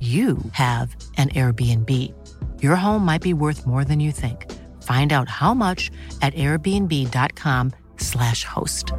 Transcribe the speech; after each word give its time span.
you 0.00 0.38
have 0.52 0.96
an 1.16 1.28
Airbnb. 1.28 1.88
Your 2.60 2.74
home 2.74 3.04
might 3.04 3.22
be 3.22 3.34
worth 3.34 3.64
more 3.64 3.84
than 3.84 4.00
you 4.00 4.10
think. 4.10 4.50
Find 4.82 5.12
out 5.12 5.28
how 5.28 5.54
much 5.54 5.92
at 6.22 6.34
airbnb.com/slash 6.34 8.44
host. 8.44 8.92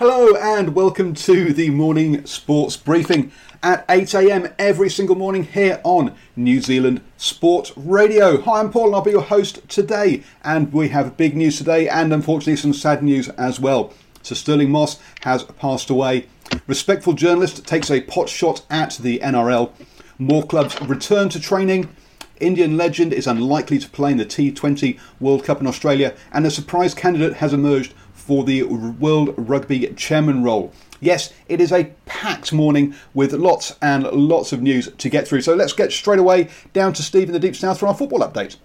Hello 0.00 0.34
and 0.34 0.74
welcome 0.74 1.14
to 1.14 1.52
the 1.52 1.70
morning 1.70 2.26
sports 2.26 2.76
briefing 2.76 3.32
at 3.62 3.86
8am 3.88 4.52
every 4.58 4.90
single 4.90 5.16
morning 5.16 5.44
here 5.44 5.80
on 5.82 6.14
New 6.36 6.60
Zealand 6.60 7.00
Sport 7.16 7.72
Radio. 7.76 8.40
Hi, 8.42 8.60
I'm 8.60 8.70
Paul 8.70 8.86
and 8.86 8.96
I'll 8.96 9.02
be 9.02 9.12
your 9.12 9.22
host 9.22 9.66
today. 9.68 10.22
And 10.42 10.72
we 10.72 10.88
have 10.88 11.16
big 11.16 11.36
news 11.36 11.58
today 11.58 11.88
and 11.88 12.12
unfortunately 12.12 12.56
some 12.56 12.74
sad 12.74 13.02
news 13.02 13.28
as 13.30 13.58
well. 13.58 13.92
Sir 14.24 14.34
Stirling 14.34 14.70
Moss 14.70 14.98
has 15.20 15.44
passed 15.44 15.90
away. 15.90 16.26
Respectful 16.66 17.12
journalist 17.12 17.66
takes 17.66 17.90
a 17.90 18.00
pot 18.00 18.30
shot 18.30 18.64
at 18.70 18.96
the 18.96 19.18
NRL. 19.18 19.70
More 20.18 20.42
clubs 20.42 20.80
return 20.80 21.28
to 21.28 21.38
training. 21.38 21.94
Indian 22.40 22.78
legend 22.78 23.12
is 23.12 23.26
unlikely 23.26 23.78
to 23.78 23.90
play 23.90 24.12
in 24.12 24.16
the 24.16 24.24
T20 24.24 24.98
World 25.20 25.44
Cup 25.44 25.60
in 25.60 25.66
Australia, 25.66 26.14
and 26.32 26.46
a 26.46 26.50
surprise 26.50 26.94
candidate 26.94 27.34
has 27.34 27.52
emerged 27.52 27.92
for 28.14 28.44
the 28.44 28.62
World 28.62 29.34
Rugby 29.36 29.86
chairman 29.88 30.42
role. 30.42 30.72
Yes, 31.00 31.30
it 31.46 31.60
is 31.60 31.70
a 31.70 31.92
packed 32.06 32.50
morning 32.50 32.94
with 33.12 33.34
lots 33.34 33.76
and 33.82 34.04
lots 34.04 34.54
of 34.54 34.62
news 34.62 34.88
to 34.90 35.10
get 35.10 35.28
through. 35.28 35.42
So 35.42 35.54
let's 35.54 35.74
get 35.74 35.92
straight 35.92 36.18
away 36.18 36.48
down 36.72 36.94
to 36.94 37.02
Steve 37.02 37.28
in 37.28 37.34
the 37.34 37.38
Deep 37.38 37.54
South 37.54 37.78
for 37.78 37.88
our 37.88 37.94
football 37.94 38.20
update. 38.20 38.56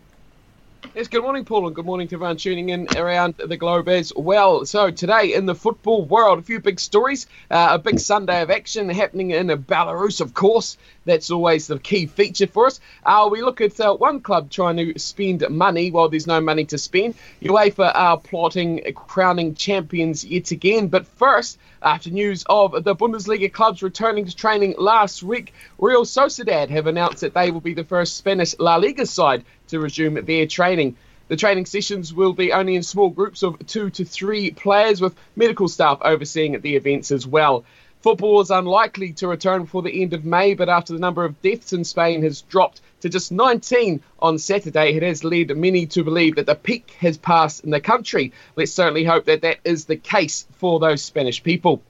Yes, 0.99 1.07
good 1.07 1.23
morning, 1.23 1.45
Paul, 1.45 1.65
and 1.65 1.73
good 1.73 1.85
morning 1.85 2.09
to 2.09 2.17
everyone 2.17 2.35
tuning 2.35 2.67
in 2.67 2.85
around 2.97 3.35
the 3.37 3.55
globe 3.55 3.87
as 3.87 4.11
well. 4.17 4.65
So, 4.65 4.91
today 4.91 5.33
in 5.33 5.45
the 5.45 5.55
football 5.55 6.03
world, 6.03 6.39
a 6.39 6.41
few 6.41 6.59
big 6.59 6.77
stories. 6.77 7.25
Uh, 7.49 7.69
a 7.71 7.79
big 7.79 7.99
Sunday 7.99 8.41
of 8.41 8.51
action 8.51 8.89
happening 8.89 9.31
in 9.31 9.47
Belarus, 9.47 10.19
of 10.19 10.33
course. 10.33 10.75
That's 11.05 11.31
always 11.31 11.67
the 11.67 11.79
key 11.79 12.07
feature 12.07 12.47
for 12.47 12.65
us. 12.65 12.81
Uh, 13.05 13.29
we 13.31 13.41
look 13.41 13.61
at 13.61 13.79
uh, 13.79 13.95
one 13.95 14.19
club 14.19 14.49
trying 14.49 14.75
to 14.75 14.99
spend 14.99 15.49
money 15.49 15.89
while 15.89 16.09
there's 16.09 16.27
no 16.27 16.41
money 16.41 16.65
to 16.65 16.77
spend. 16.77 17.15
UEFA 17.41 17.93
are 17.95 18.17
plotting 18.17 18.81
crowning 18.93 19.55
champions 19.55 20.25
yet 20.25 20.51
again. 20.51 20.89
But 20.89 21.07
first, 21.07 21.59
after 21.81 22.09
news 22.09 22.43
of 22.49 22.83
the 22.83 22.93
Bundesliga 22.93 23.49
clubs 23.49 23.81
returning 23.81 24.25
to 24.25 24.35
training 24.35 24.75
last 24.77 25.23
week, 25.23 25.53
Real 25.77 26.03
Sociedad 26.03 26.69
have 26.69 26.87
announced 26.87 27.21
that 27.21 27.33
they 27.33 27.51
will 27.51 27.61
be 27.61 27.73
the 27.73 27.85
first 27.85 28.17
Spanish 28.17 28.53
La 28.59 28.75
Liga 28.75 29.05
side 29.05 29.45
to 29.69 29.79
resume 29.79 30.23
their 30.25 30.45
training. 30.45 30.95
The 31.27 31.35
training 31.35 31.67
sessions 31.67 32.13
will 32.13 32.33
be 32.33 32.51
only 32.51 32.75
in 32.75 32.83
small 32.83 33.09
groups 33.09 33.43
of 33.43 33.65
two 33.67 33.89
to 33.91 34.05
three 34.05 34.51
players, 34.51 34.99
with 34.99 35.15
medical 35.35 35.67
staff 35.67 35.99
overseeing 36.01 36.59
the 36.59 36.75
events 36.75 37.11
as 37.11 37.27
well. 37.27 37.65
Football 38.01 38.39
is 38.39 38.49
unlikely 38.49 39.11
to 39.13 39.27
return 39.27 39.63
before 39.63 39.81
the 39.81 40.01
end 40.01 40.13
of 40.13 40.23
May, 40.23 40.53
but 40.53 40.69
after 40.69 40.93
the 40.93 40.99
number 40.99 41.25
of 41.25 41.41
deaths 41.41 41.73
in 41.73 41.83
Spain 41.83 42.23
has 42.23 42.41
dropped 42.43 42.81
to 43.01 43.09
just 43.09 43.31
19 43.31 44.01
on 44.19 44.37
Saturday, 44.37 44.95
it 44.95 45.03
has 45.03 45.23
led 45.23 45.55
many 45.55 45.85
to 45.87 46.03
believe 46.03 46.35
that 46.35 46.45
the 46.45 46.55
peak 46.55 46.95
has 46.99 47.17
passed 47.17 47.63
in 47.63 47.71
the 47.71 47.81
country. 47.81 48.31
Let's 48.55 48.71
certainly 48.71 49.03
hope 49.03 49.25
that 49.25 49.41
that 49.41 49.59
is 49.65 49.85
the 49.85 49.97
case 49.97 50.47
for 50.57 50.79
those 50.79 51.01
Spanish 51.01 51.43
people. 51.43 51.81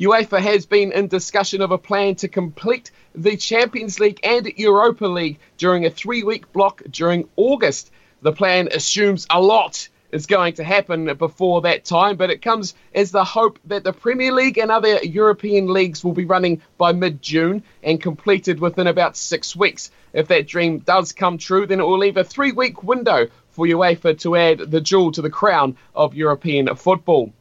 UEFA 0.00 0.40
has 0.40 0.64
been 0.64 0.92
in 0.92 1.08
discussion 1.08 1.60
of 1.60 1.72
a 1.72 1.76
plan 1.76 2.14
to 2.14 2.26
complete 2.26 2.90
the 3.14 3.36
Champions 3.36 4.00
League 4.00 4.18
and 4.24 4.46
Europa 4.56 5.06
League 5.06 5.38
during 5.58 5.84
a 5.84 5.90
three 5.90 6.22
week 6.22 6.50
block 6.54 6.80
during 6.90 7.28
August. 7.36 7.90
The 8.22 8.32
plan 8.32 8.70
assumes 8.72 9.26
a 9.28 9.38
lot 9.38 9.90
is 10.10 10.24
going 10.24 10.54
to 10.54 10.64
happen 10.64 11.14
before 11.18 11.60
that 11.60 11.84
time, 11.84 12.16
but 12.16 12.30
it 12.30 12.40
comes 12.40 12.74
as 12.94 13.10
the 13.10 13.24
hope 13.24 13.58
that 13.66 13.84
the 13.84 13.92
Premier 13.92 14.32
League 14.32 14.56
and 14.56 14.70
other 14.70 14.96
European 15.02 15.66
leagues 15.66 16.02
will 16.02 16.14
be 16.14 16.24
running 16.24 16.62
by 16.78 16.92
mid 16.92 17.20
June 17.20 17.62
and 17.82 18.00
completed 18.00 18.58
within 18.58 18.86
about 18.86 19.18
six 19.18 19.54
weeks. 19.54 19.90
If 20.14 20.28
that 20.28 20.46
dream 20.46 20.78
does 20.78 21.12
come 21.12 21.36
true, 21.36 21.66
then 21.66 21.78
it 21.78 21.84
will 21.84 21.98
leave 21.98 22.16
a 22.16 22.24
three 22.24 22.52
week 22.52 22.82
window 22.82 23.28
for 23.50 23.66
UEFA 23.66 24.18
to 24.20 24.34
add 24.34 24.60
the 24.70 24.80
jewel 24.80 25.12
to 25.12 25.20
the 25.20 25.28
crown 25.28 25.76
of 25.94 26.14
European 26.14 26.74
football 26.74 27.34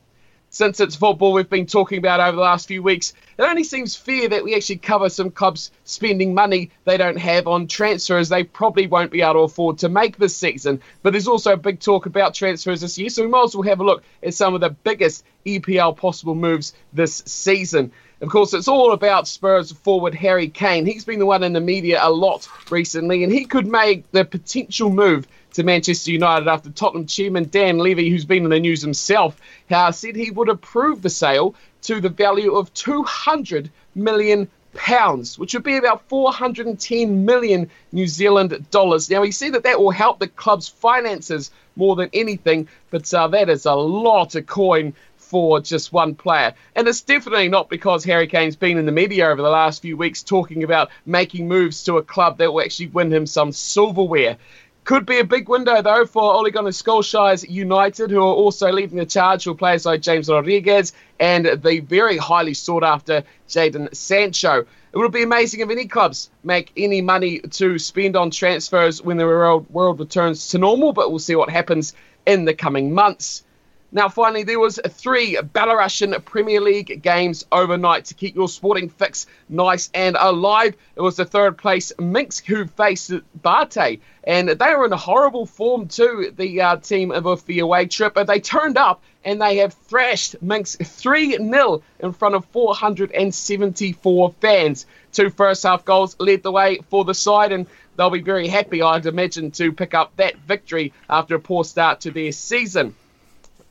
since 0.49 0.79
it's 0.79 0.95
football 0.95 1.33
we've 1.33 1.49
been 1.49 1.65
talking 1.65 1.97
about 1.97 2.19
over 2.19 2.35
the 2.35 2.41
last 2.41 2.67
few 2.67 2.81
weeks, 2.81 3.13
it 3.37 3.43
only 3.43 3.63
seems 3.63 3.95
fair 3.95 4.27
that 4.29 4.43
we 4.43 4.55
actually 4.55 4.77
cover 4.77 5.09
some 5.09 5.31
clubs 5.31 5.71
spending 5.83 6.33
money 6.33 6.71
they 6.85 6.97
don't 6.97 7.17
have 7.17 7.47
on 7.47 7.67
transfers 7.67 8.29
they 8.29 8.43
probably 8.43 8.87
won't 8.87 9.11
be 9.11 9.21
able 9.21 9.33
to 9.33 9.39
afford 9.39 9.77
to 9.79 9.89
make 9.89 10.17
this 10.17 10.35
season. 10.35 10.81
But 11.03 11.11
there's 11.11 11.27
also 11.27 11.53
a 11.53 11.57
big 11.57 11.79
talk 11.79 12.05
about 12.05 12.33
transfers 12.33 12.81
this 12.81 12.97
year, 12.97 13.09
so 13.09 13.23
we 13.23 13.29
might 13.29 13.45
as 13.45 13.55
well 13.55 13.67
have 13.69 13.79
a 13.79 13.85
look 13.85 14.03
at 14.23 14.33
some 14.33 14.55
of 14.55 14.61
the 14.61 14.69
biggest 14.69 15.23
EPL 15.45 15.95
possible 15.95 16.35
moves 16.35 16.73
this 16.93 17.23
season. 17.25 17.91
Of 18.21 18.29
course, 18.29 18.53
it's 18.53 18.67
all 18.67 18.91
about 18.91 19.29
Spurs 19.29 19.71
forward 19.71 20.13
Harry 20.13 20.49
Kane. 20.49 20.85
He's 20.85 21.05
been 21.05 21.19
the 21.19 21.25
one 21.25 21.43
in 21.43 21.53
the 21.53 21.61
media 21.61 21.99
a 22.01 22.11
lot 22.11 22.49
recently, 22.69 23.23
and 23.23 23.31
he 23.31 23.45
could 23.45 23.65
make 23.65 24.11
the 24.11 24.25
potential 24.25 24.89
move 24.89 25.25
to 25.53 25.63
Manchester 25.63 26.11
United 26.11 26.47
after 26.47 26.69
Tottenham 26.69 27.05
chairman 27.05 27.49
Dan 27.49 27.77
Levy, 27.79 28.09
who's 28.09 28.25
been 28.25 28.43
in 28.43 28.49
the 28.49 28.59
news 28.59 28.81
himself, 28.81 29.39
uh, 29.71 29.91
said 29.91 30.15
he 30.15 30.31
would 30.31 30.49
approve 30.49 31.01
the 31.01 31.09
sale 31.09 31.55
to 31.83 32.01
the 32.01 32.09
value 32.09 32.55
of 32.55 32.73
200 32.73 33.69
million 33.95 34.47
pounds, 34.73 35.39
which 35.39 35.53
would 35.53 35.63
be 35.63 35.77
about 35.77 36.07
410 36.09 37.25
million 37.25 37.69
New 37.91 38.07
Zealand 38.07 38.65
dollars. 38.71 39.09
Now, 39.09 39.21
we 39.21 39.31
see 39.31 39.49
that 39.49 39.63
that 39.63 39.79
will 39.79 39.91
help 39.91 40.19
the 40.19 40.27
club's 40.27 40.67
finances 40.67 41.51
more 41.75 41.95
than 41.95 42.09
anything, 42.13 42.67
but 42.89 43.11
uh, 43.13 43.27
that 43.29 43.49
is 43.49 43.65
a 43.65 43.73
lot 43.73 44.35
of 44.35 44.45
coin 44.45 44.93
for 45.29 45.59
just 45.59 45.93
one 45.93 46.15
player. 46.15 46.53
And 46.75 46.87
it's 46.87 47.01
definitely 47.01 47.49
not 47.49 47.69
because 47.69 48.03
Harry 48.03 48.27
Kane's 48.27 48.55
been 48.55 48.77
in 48.77 48.85
the 48.85 48.91
media 48.91 49.27
over 49.29 49.41
the 49.41 49.49
last 49.49 49.81
few 49.81 49.95
weeks 49.95 50.23
talking 50.23 50.63
about 50.63 50.89
making 51.05 51.47
moves 51.47 51.83
to 51.83 51.97
a 51.97 52.03
club 52.03 52.39
that 52.39 52.51
will 52.51 52.61
actually 52.61 52.87
win 52.87 53.13
him 53.13 53.27
some 53.27 53.51
silverware. 53.51 54.37
Could 54.83 55.05
be 55.05 55.19
a 55.19 55.23
big 55.23 55.49
window, 55.49 55.81
though, 55.81 56.05
for 56.05 56.33
Ole 56.33 56.49
Gunnar 56.49 56.71
Solskjaer's 56.71 57.47
United, 57.47 58.09
who 58.09 58.19
are 58.19 58.33
also 58.33 58.71
leading 58.71 58.97
the 58.97 59.05
charge 59.05 59.43
for 59.43 59.53
players 59.53 59.85
like 59.85 60.01
James 60.01 60.29
Rodriguez 60.29 60.93
and 61.19 61.45
the 61.45 61.79
very 61.81 62.17
highly 62.17 62.55
sought 62.55 62.83
after 62.83 63.23
Jadon 63.47 63.93
Sancho. 63.95 64.65
It 64.91 64.97
would 64.97 65.11
be 65.11 65.21
amazing 65.21 65.59
if 65.59 65.69
any 65.69 65.85
clubs 65.85 66.31
make 66.43 66.71
any 66.75 67.01
money 67.01 67.39
to 67.39 67.77
spend 67.77 68.15
on 68.15 68.31
transfers 68.31 69.03
when 69.03 69.17
the 69.17 69.25
world, 69.25 69.69
world 69.69 69.99
returns 69.99 70.47
to 70.49 70.57
normal, 70.57 70.93
but 70.93 71.11
we'll 71.11 71.19
see 71.19 71.35
what 71.35 71.51
happens 71.51 71.93
in 72.25 72.45
the 72.45 72.55
coming 72.55 72.93
months. 72.93 73.43
Now, 73.91 74.07
finally, 74.07 74.43
there 74.43 74.59
was 74.59 74.79
three 74.87 75.35
Belarusian 75.35 76.23
Premier 76.23 76.61
League 76.61 77.01
games 77.01 77.47
overnight 77.51 78.05
to 78.05 78.13
keep 78.13 78.35
your 78.35 78.47
sporting 78.47 78.87
fix 78.87 79.25
nice 79.49 79.89
and 79.95 80.15
alive. 80.19 80.75
It 80.95 81.01
was 81.01 81.15
the 81.15 81.25
third 81.25 81.57
place 81.57 81.91
Minsk 81.97 82.45
who 82.45 82.67
faced 82.67 83.11
Bate, 83.41 83.99
and 84.23 84.49
they 84.49 84.75
were 84.75 84.85
in 84.85 84.91
horrible 84.91 85.47
form 85.47 85.87
too. 85.87 86.31
The 86.37 86.61
uh, 86.61 86.75
team 86.75 87.09
of 87.09 87.43
the 87.47 87.59
away 87.59 87.87
trip, 87.87 88.13
they 88.27 88.39
turned 88.39 88.77
up 88.77 89.01
and 89.25 89.41
they 89.41 89.57
have 89.57 89.73
thrashed 89.73 90.39
Minsk 90.39 90.83
3 90.83 91.37
0 91.37 91.81
in 91.99 92.13
front 92.13 92.35
of 92.35 92.45
474 92.45 94.35
fans. 94.39 94.85
Two 95.11 95.31
first 95.31 95.63
half 95.63 95.83
goals 95.83 96.15
led 96.19 96.43
the 96.43 96.51
way 96.51 96.79
for 96.91 97.03
the 97.05 97.15
side, 97.15 97.51
and 97.51 97.65
they'll 97.97 98.11
be 98.11 98.21
very 98.21 98.47
happy, 98.47 98.83
I'd 98.83 99.07
imagine, 99.07 99.49
to 99.51 99.71
pick 99.71 99.95
up 99.95 100.15
that 100.17 100.37
victory 100.37 100.93
after 101.09 101.33
a 101.35 101.39
poor 101.39 101.63
start 101.63 102.01
to 102.01 102.11
their 102.11 102.31
season. 102.31 102.93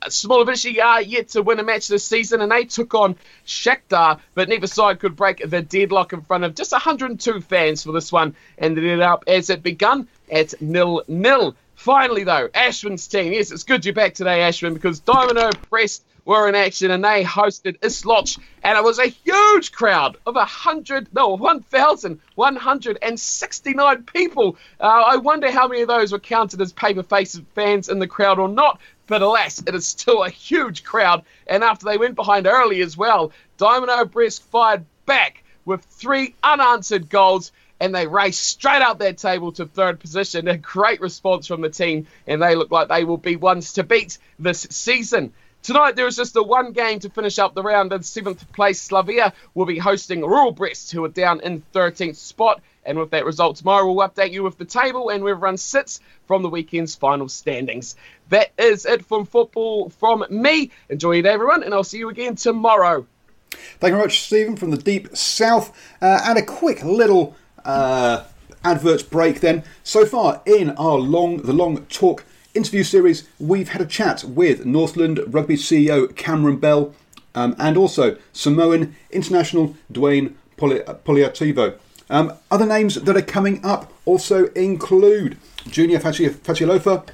Smolevichi 0.03 0.83
are 0.83 1.01
yet 1.01 1.29
to 1.29 1.41
win 1.41 1.59
a 1.59 1.63
match 1.63 1.87
this 1.87 2.05
season, 2.05 2.41
and 2.41 2.51
they 2.51 2.65
took 2.65 2.93
on 2.93 3.15
Shakhtar, 3.45 4.19
but 4.33 4.49
neither 4.49 4.67
side 4.67 4.99
could 4.99 5.15
break 5.15 5.41
the 5.49 5.61
deadlock 5.61 6.13
in 6.13 6.21
front 6.21 6.43
of 6.43 6.55
just 6.55 6.71
102 6.71 7.41
fans 7.41 7.83
for 7.83 7.91
this 7.91 8.11
one, 8.11 8.35
and 8.57 8.77
it 8.77 8.81
ended 8.81 9.01
up 9.01 9.23
as 9.27 9.49
it 9.49 9.63
begun 9.63 10.07
at 10.31 10.59
nil 10.61 11.03
nil. 11.07 11.55
Finally, 11.75 12.25
though, 12.25 12.49
Ashwin's 12.49 13.07
team. 13.07 13.31
Yes, 13.31 13.51
it's 13.51 13.63
good 13.63 13.85
you're 13.85 13.93
back 13.93 14.13
today, 14.13 14.39
Ashwin, 14.39 14.73
because 14.73 14.99
Dynamo 14.99 15.49
Brest 15.69 16.03
were 16.29 16.47
in 16.47 16.53
action 16.53 16.91
and 16.91 17.03
they 17.03 17.23
hosted 17.23 17.79
Isloch, 17.79 18.37
and 18.63 18.77
it 18.77 18.83
was 18.83 18.99
a 18.99 19.07
huge 19.07 19.71
crowd 19.71 20.15
of 20.27 20.35
a 20.35 20.45
hundred, 20.45 21.07
no, 21.11 21.29
1,169 21.29 24.03
people. 24.03 24.55
Uh, 24.79 24.83
I 24.83 25.15
wonder 25.15 25.49
how 25.49 25.67
many 25.67 25.81
of 25.81 25.87
those 25.87 26.11
were 26.11 26.19
counted 26.19 26.61
as 26.61 26.71
paper 26.71 27.01
faces 27.01 27.41
fans 27.55 27.89
in 27.89 27.97
the 27.97 28.05
crowd 28.05 28.37
or 28.37 28.47
not. 28.47 28.79
But 29.07 29.23
alas, 29.23 29.63
it 29.65 29.73
is 29.73 29.87
still 29.87 30.23
a 30.23 30.29
huge 30.29 30.83
crowd. 30.83 31.23
And 31.47 31.63
after 31.63 31.85
they 31.85 31.97
went 31.97 32.13
behind 32.13 32.45
early 32.45 32.81
as 32.81 32.95
well, 32.95 33.31
Dynamo 33.57 34.05
Brest 34.05 34.43
fired 34.43 34.85
back 35.07 35.43
with 35.65 35.83
three 35.83 36.35
unanswered 36.43 37.09
goals 37.09 37.51
and 37.79 37.95
they 37.95 38.05
raced 38.05 38.41
straight 38.41 38.83
up 38.83 38.99
their 38.99 39.13
table 39.13 39.51
to 39.53 39.65
third 39.65 39.99
position. 39.99 40.47
A 40.47 40.57
great 40.57 41.01
response 41.01 41.47
from 41.47 41.61
the 41.61 41.69
team, 41.69 42.05
and 42.27 42.39
they 42.39 42.53
look 42.53 42.69
like 42.69 42.87
they 42.87 43.03
will 43.03 43.17
be 43.17 43.35
ones 43.35 43.73
to 43.73 43.83
beat 43.83 44.19
this 44.37 44.67
season. 44.69 45.33
Tonight, 45.61 45.97
there 45.97 46.07
is 46.07 46.15
just 46.15 46.33
the 46.33 46.41
one 46.41 46.71
game 46.71 46.99
to 46.99 47.09
finish 47.09 47.37
up 47.37 47.53
the 47.53 47.61
round. 47.61 47.91
In 47.91 48.01
seventh 48.01 48.49
place, 48.53 48.81
Slavia 48.81 49.33
will 49.53 49.65
be 49.65 49.77
hosting 49.77 50.21
Rukh 50.21 50.55
Brest, 50.55 50.91
who 50.91 51.03
are 51.03 51.09
down 51.09 51.41
in 51.41 51.63
13th 51.73 52.15
spot. 52.15 52.61
And 52.85 52.97
with 52.97 53.11
that 53.11 53.25
result 53.25 53.57
tomorrow, 53.57 53.91
we'll 53.91 54.07
update 54.07 54.31
you 54.31 54.41
with 54.41 54.57
the 54.57 54.65
table 54.65 55.09
and 55.09 55.21
where 55.21 55.33
everyone 55.33 55.57
sits 55.57 55.99
from 56.27 56.43
the 56.43 56.49
weekend's 56.49 56.95
final 56.95 57.27
standings. 57.27 57.97
That 58.29 58.51
is 58.57 58.85
it 58.85 59.05
from 59.05 59.25
football 59.25 59.89
from 59.89 60.25
me. 60.29 60.71
Enjoy 60.89 61.19
it, 61.19 61.25
everyone, 61.25 61.63
and 61.63 61.73
I'll 61.73 61.83
see 61.83 61.99
you 61.99 62.09
again 62.09 62.35
tomorrow. 62.35 63.05
Thank 63.51 63.91
you 63.91 63.97
very 63.97 64.03
much, 64.03 64.21
Stephen, 64.21 64.55
from 64.55 64.71
the 64.71 64.77
deep 64.77 65.15
south. 65.15 65.75
Uh, 66.01 66.21
and 66.23 66.39
a 66.39 66.41
quick 66.41 66.83
little 66.83 67.35
uh, 67.65 68.23
advert 68.63 69.09
break 69.09 69.41
then. 69.41 69.63
So 69.83 70.05
far 70.05 70.41
in 70.45 70.71
our 70.71 70.97
long, 70.97 71.41
the 71.43 71.53
long 71.53 71.85
talk 71.87 72.23
interview 72.59 72.83
series, 72.83 73.25
we've 73.39 73.69
had 73.69 73.79
a 73.79 73.85
chat 73.85 74.25
with 74.25 74.65
Northland 74.65 75.21
Rugby 75.27 75.55
CEO 75.55 76.13
Cameron 76.17 76.57
Bell 76.57 76.93
um, 77.33 77.55
and 77.57 77.77
also 77.77 78.17
Samoan 78.33 78.97
international 79.11 79.77
Dwayne 79.89 80.33
Poli- 80.57 80.81
Polataivao. 80.81 81.79
Um, 82.09 82.33
other 82.51 82.65
names 82.65 82.95
that 82.95 83.15
are 83.15 83.21
coming 83.21 83.63
up 83.63 83.93
also 84.03 84.47
include 84.47 85.37
Junior 85.69 85.99
Fatialofa, 85.99 87.07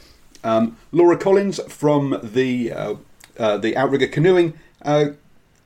um, 0.44 0.78
Laura 0.92 1.16
Collins 1.16 1.60
from 1.72 2.20
the 2.24 2.72
uh, 2.72 2.96
uh, 3.38 3.58
the 3.60 3.78
Outrigger 3.78 4.08
canoeing 4.08 4.54
uh, 4.82 5.10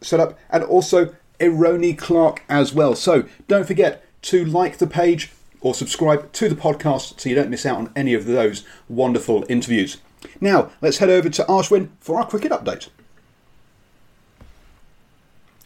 setup, 0.01 0.37
and 0.49 0.61
also 0.61 1.15
Eroni 1.39 1.97
Clarke 1.97 2.43
as 2.49 2.73
well. 2.73 2.95
So 2.95 3.23
don't 3.47 3.65
forget 3.65 4.03
to 4.23 4.43
like 4.43 4.79
the 4.79 4.87
page 4.87 5.31
or 5.61 5.73
subscribe 5.73 6.31
to 6.33 6.49
the 6.49 6.55
podcast 6.55 7.19
so 7.19 7.29
you 7.29 7.35
don't 7.35 7.49
miss 7.49 7.65
out 7.65 7.77
on 7.77 7.91
any 7.95 8.13
of 8.13 8.25
those 8.25 8.63
wonderful 8.87 9.45
interviews. 9.49 9.97
Now 10.41 10.71
let's 10.81 10.97
head 10.97 11.09
over 11.09 11.29
to 11.29 11.43
Ashwin 11.43 11.89
for 11.99 12.17
our 12.17 12.27
cricket 12.27 12.51
update. 12.51 12.89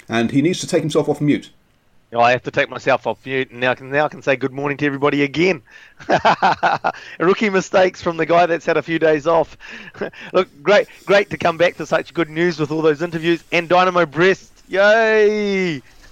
And 0.09 0.31
he 0.31 0.41
needs 0.41 0.59
to 0.59 0.67
take 0.67 0.81
himself 0.81 1.07
off 1.07 1.21
mute. 1.21 1.51
I 2.19 2.31
have 2.31 2.43
to 2.43 2.51
take 2.51 2.69
myself 2.69 3.07
off 3.07 3.25
mute, 3.25 3.49
and 3.51 3.59
now 3.59 3.71
I 3.71 3.75
can 3.75 3.89
now 3.89 4.05
I 4.05 4.09
can 4.09 4.21
say 4.21 4.35
good 4.35 4.51
morning 4.51 4.77
to 4.77 4.85
everybody 4.85 5.23
again. 5.23 5.61
Rookie 7.19 7.49
mistakes 7.49 8.01
from 8.01 8.17
the 8.17 8.25
guy 8.25 8.45
that's 8.45 8.65
had 8.65 8.77
a 8.77 8.83
few 8.83 8.99
days 8.99 9.25
off. 9.25 9.57
Look, 10.33 10.49
great, 10.61 10.87
great 11.05 11.29
to 11.31 11.37
come 11.37 11.57
back 11.57 11.75
to 11.77 11.85
such 11.85 12.13
good 12.13 12.29
news 12.29 12.59
with 12.59 12.71
all 12.71 12.81
those 12.81 13.01
interviews 13.01 13.43
and 13.51 13.67
Dynamo 13.67 14.05
Brest. 14.05 14.51
Yay! 14.67 15.81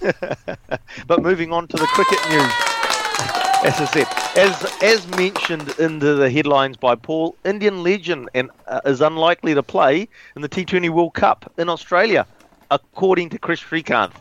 but 1.06 1.22
moving 1.22 1.52
on 1.52 1.68
to 1.68 1.76
the 1.76 1.86
cricket 1.86 2.18
news. 2.30 3.51
As 3.64 3.80
I 3.80 3.84
said, 3.84 4.08
as 4.36 4.82
as 4.82 5.06
mentioned 5.16 5.72
in 5.78 6.00
the, 6.00 6.14
the 6.14 6.28
headlines 6.28 6.76
by 6.76 6.96
Paul, 6.96 7.36
Indian 7.44 7.84
legend 7.84 8.28
and 8.34 8.50
uh, 8.66 8.80
is 8.84 9.00
unlikely 9.00 9.54
to 9.54 9.62
play 9.62 10.08
in 10.34 10.42
the 10.42 10.48
T20 10.48 10.90
World 10.90 11.14
Cup 11.14 11.52
in 11.56 11.68
Australia, 11.68 12.26
according 12.72 13.30
to 13.30 13.38
Kris 13.38 13.60
Srikkanth. 13.60 14.16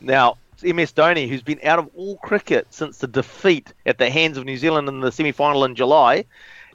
Now, 0.00 0.38
MS 0.62 0.92
Dhoni, 0.94 1.28
who's 1.28 1.42
been 1.42 1.60
out 1.64 1.78
of 1.78 1.90
all 1.94 2.16
cricket 2.16 2.66
since 2.70 2.96
the 2.96 3.06
defeat 3.06 3.74
at 3.84 3.98
the 3.98 4.08
hands 4.08 4.38
of 4.38 4.46
New 4.46 4.56
Zealand 4.56 4.88
in 4.88 5.00
the 5.00 5.12
semi-final 5.12 5.66
in 5.66 5.74
July, 5.74 6.24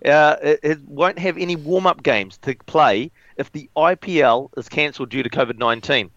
uh, 0.06 0.36
it, 0.44 0.60
it 0.62 0.82
won't 0.88 1.18
have 1.18 1.40
any 1.40 1.56
warm-up 1.56 2.04
games 2.04 2.38
to 2.44 2.54
play 2.68 3.10
if 3.38 3.52
the 3.54 3.68
IPL 3.76 4.56
is 4.56 4.70
cancelled 4.70 5.10
due 5.10 5.24
to 5.24 5.30
COVID-19. 5.32 6.12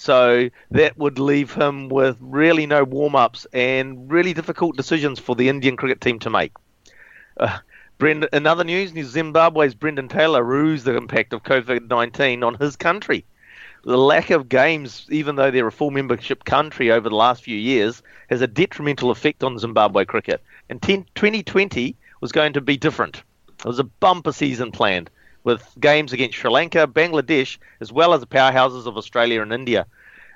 So 0.00 0.48
that 0.70 0.96
would 0.96 1.18
leave 1.18 1.52
him 1.52 1.90
with 1.90 2.16
really 2.20 2.64
no 2.64 2.84
warm-ups 2.84 3.46
and 3.52 4.10
really 4.10 4.32
difficult 4.32 4.74
decisions 4.74 5.18
for 5.18 5.36
the 5.36 5.50
Indian 5.50 5.76
cricket 5.76 6.00
team 6.00 6.18
to 6.20 6.30
make. 6.30 6.52
Uh, 7.36 7.58
Brendan, 7.98 8.30
in 8.32 8.46
other 8.46 8.64
news, 8.64 8.94
Zimbabwe's 9.10 9.74
Brendan 9.74 10.08
Taylor 10.08 10.42
rues 10.42 10.84
the 10.84 10.96
impact 10.96 11.34
of 11.34 11.42
COVID-19 11.42 12.42
on 12.42 12.54
his 12.54 12.76
country 12.76 13.26
the 13.84 13.98
lack 13.98 14.30
of 14.30 14.48
games, 14.48 15.06
even 15.10 15.36
though 15.36 15.50
they're 15.50 15.66
a 15.66 15.72
full 15.72 15.90
membership 15.90 16.44
country 16.44 16.90
over 16.90 17.10
the 17.10 17.14
last 17.14 17.42
few 17.42 17.56
years, 17.56 18.02
has 18.30 18.40
a 18.40 18.46
detrimental 18.46 19.10
effect 19.10 19.44
on 19.44 19.58
Zimbabwe 19.58 20.06
cricket. 20.06 20.42
And 20.70 20.80
10, 20.80 21.04
2020 21.14 21.94
was 22.22 22.32
going 22.32 22.54
to 22.54 22.62
be 22.62 22.78
different. 22.78 23.22
There 23.62 23.70
was 23.70 23.78
a 23.78 23.84
bumper 23.84 24.32
season 24.32 24.72
planned 24.72 25.10
with 25.44 25.66
games 25.80 26.12
against 26.12 26.36
Sri 26.36 26.50
Lanka, 26.50 26.86
Bangladesh, 26.86 27.58
as 27.80 27.92
well 27.92 28.14
as 28.14 28.20
the 28.20 28.26
powerhouses 28.26 28.86
of 28.86 28.96
Australia 28.96 29.42
and 29.42 29.52
India. 29.52 29.86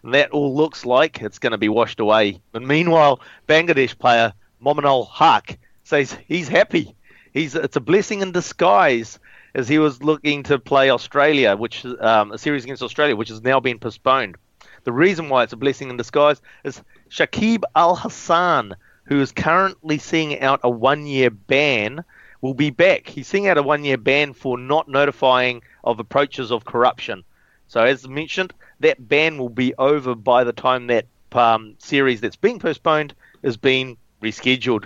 And 0.02 0.14
that 0.14 0.30
all 0.30 0.54
looks 0.54 0.84
like 0.84 1.22
it's 1.22 1.38
going 1.38 1.52
to 1.52 1.58
be 1.58 1.68
washed 1.68 2.00
away. 2.00 2.40
And 2.52 2.66
meanwhile, 2.66 3.20
Bangladesh 3.48 3.98
player 3.98 4.32
Mominul 4.62 5.08
Haque 5.08 5.58
says 5.84 6.16
he's 6.26 6.48
happy. 6.48 6.94
He's, 7.32 7.54
it's 7.54 7.76
a 7.76 7.80
blessing 7.80 8.20
in 8.20 8.32
disguise 8.32 9.18
as 9.54 9.68
he 9.68 9.78
was 9.78 10.02
looking 10.02 10.42
to 10.44 10.58
play 10.58 10.90
Australia, 10.90 11.56
which 11.56 11.84
um, 11.84 12.32
a 12.32 12.38
series 12.38 12.64
against 12.64 12.82
Australia, 12.82 13.16
which 13.16 13.28
has 13.28 13.42
now 13.42 13.60
been 13.60 13.78
postponed. 13.78 14.36
The 14.84 14.92
reason 14.92 15.28
why 15.28 15.42
it's 15.42 15.52
a 15.52 15.56
blessing 15.56 15.90
in 15.90 15.96
disguise 15.96 16.40
is 16.64 16.82
Shakib 17.08 17.62
Al 17.74 17.96
Hasan, 17.96 18.74
who 19.04 19.20
is 19.20 19.32
currently 19.32 19.98
seeing 19.98 20.40
out 20.40 20.60
a 20.62 20.70
one-year 20.70 21.30
ban, 21.30 22.04
will 22.44 22.52
be 22.52 22.68
back. 22.68 23.08
He's 23.08 23.26
seeing 23.26 23.48
out 23.48 23.56
a 23.56 23.62
one-year 23.62 23.96
ban 23.96 24.34
for 24.34 24.58
not 24.58 24.86
notifying 24.86 25.62
of 25.82 25.98
approaches 25.98 26.52
of 26.52 26.66
corruption. 26.66 27.24
So, 27.68 27.82
as 27.82 28.06
mentioned, 28.06 28.52
that 28.80 29.08
ban 29.08 29.38
will 29.38 29.48
be 29.48 29.72
over 29.76 30.14
by 30.14 30.44
the 30.44 30.52
time 30.52 30.88
that 30.88 31.06
um, 31.32 31.74
series 31.78 32.20
that's 32.20 32.36
being 32.36 32.58
postponed 32.58 33.14
is 33.42 33.56
being 33.56 33.96
rescheduled. 34.20 34.84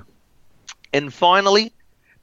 And 0.93 1.13
finally, 1.13 1.73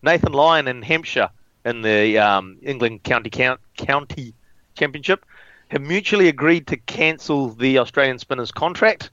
Nathan 0.01 0.31
Lyon 0.31 0.69
in 0.69 0.81
Hampshire 0.81 1.29
in 1.65 1.81
the 1.81 2.17
um, 2.17 2.57
England 2.61 3.03
County 3.03 3.29
Count, 3.29 3.59
County 3.75 4.33
Championship 4.75 5.25
have 5.67 5.81
mutually 5.81 6.29
agreed 6.29 6.67
to 6.67 6.77
cancel 6.77 7.49
the 7.49 7.79
Australian 7.79 8.19
spinners 8.19 8.53
contract. 8.53 9.09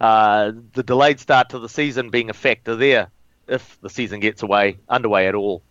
Uh, 0.00 0.52
the 0.72 0.82
delayed 0.82 1.20
start 1.20 1.50
to 1.50 1.58
the 1.58 1.68
season 1.68 2.08
being 2.08 2.30
a 2.30 2.34
factor 2.34 2.74
there 2.74 3.10
if 3.48 3.80
the 3.80 3.90
season 3.90 4.20
gets 4.20 4.42
away 4.42 4.78
underway 4.88 5.28
at 5.28 5.34
all. 5.34 5.62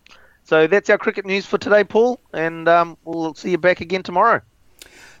So 0.44 0.66
that's 0.66 0.90
our 0.90 0.98
cricket 0.98 1.24
news 1.24 1.46
for 1.46 1.58
today, 1.58 1.84
Paul, 1.84 2.20
and 2.32 2.68
um, 2.68 2.96
we'll 3.04 3.34
see 3.34 3.50
you 3.50 3.58
back 3.58 3.80
again 3.80 4.02
tomorrow. 4.02 4.40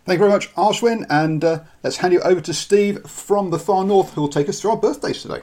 Thank 0.04 0.18
you 0.18 0.26
very 0.26 0.32
much, 0.32 0.52
Ashwin, 0.56 1.06
and 1.10 1.44
uh, 1.44 1.60
let's 1.84 1.96
hand 1.96 2.12
you 2.12 2.20
over 2.22 2.40
to 2.40 2.52
Steve 2.52 3.08
from 3.08 3.50
the 3.50 3.58
far 3.58 3.84
north, 3.84 4.12
who 4.14 4.22
will 4.22 4.28
take 4.28 4.48
us 4.48 4.60
through 4.60 4.72
our 4.72 4.76
birthdays 4.76 5.22
today. 5.22 5.42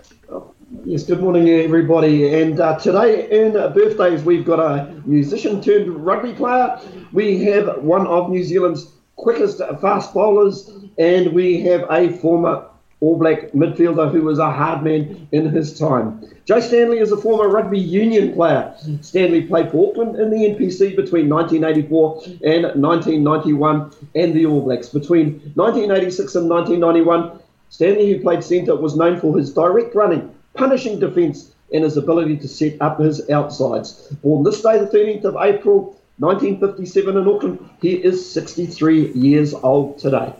Yes, 0.83 1.03
good 1.03 1.21
morning, 1.21 1.47
everybody. 1.49 2.41
And 2.41 2.59
uh, 2.59 2.77
today 2.77 3.29
in 3.31 3.53
birthdays, 3.53 4.23
we've 4.23 4.45
got 4.45 4.59
a 4.59 5.01
musician 5.05 5.61
turned 5.61 5.89
rugby 6.05 6.33
player. 6.33 6.77
We 7.13 7.41
have 7.45 7.81
one 7.81 8.05
of 8.05 8.29
New 8.29 8.43
Zealand's 8.43 8.91
quickest 9.15 9.59
fast 9.79 10.13
bowlers, 10.13 10.69
and 10.97 11.33
we 11.33 11.61
have 11.61 11.85
a 11.89 12.09
former 12.17 12.68
All 13.01 13.17
Black 13.17 13.51
midfielder 13.51 14.11
who 14.11 14.23
was 14.23 14.39
a 14.39 14.51
hard 14.51 14.83
man 14.83 15.27
in 15.31 15.49
his 15.49 15.77
time. 15.77 16.21
Joe 16.43 16.59
Stanley 16.59 16.99
is 16.99 17.11
a 17.11 17.17
former 17.17 17.47
rugby 17.47 17.79
union 17.79 18.33
player. 18.33 18.75
Stanley 19.01 19.43
played 19.43 19.71
for 19.71 19.89
Auckland 19.89 20.19
in 20.19 20.29
the 20.29 20.37
NPC 20.37 20.95
between 20.97 21.29
1984 21.29 22.23
and 22.43 22.63
1991 22.81 23.91
and 24.15 24.33
the 24.33 24.45
All 24.45 24.61
Blacks. 24.61 24.89
Between 24.89 25.39
1986 25.55 26.35
and 26.35 26.49
1991, 26.49 27.39
Stanley, 27.69 28.11
who 28.11 28.21
played 28.21 28.43
centre, 28.43 28.75
was 28.75 28.97
known 28.97 29.19
for 29.19 29.37
his 29.37 29.53
direct 29.53 29.95
running, 29.95 30.35
punishing 30.55 30.99
defence, 30.99 31.53
and 31.71 31.83
his 31.83 31.97
ability 31.97 32.35
to 32.37 32.47
set 32.47 32.81
up 32.81 32.99
his 32.99 33.29
outsides. 33.29 34.07
Born 34.23 34.43
this 34.43 34.61
day, 34.61 34.79
the 34.79 34.87
13th 34.87 35.23
of 35.23 35.37
April 35.39 35.95
1957 36.17 37.15
in 37.15 37.27
Auckland, 37.27 37.69
he 37.81 37.93
is 37.93 38.29
63 38.29 39.13
years 39.13 39.53
old 39.53 39.99
today. 39.99 40.33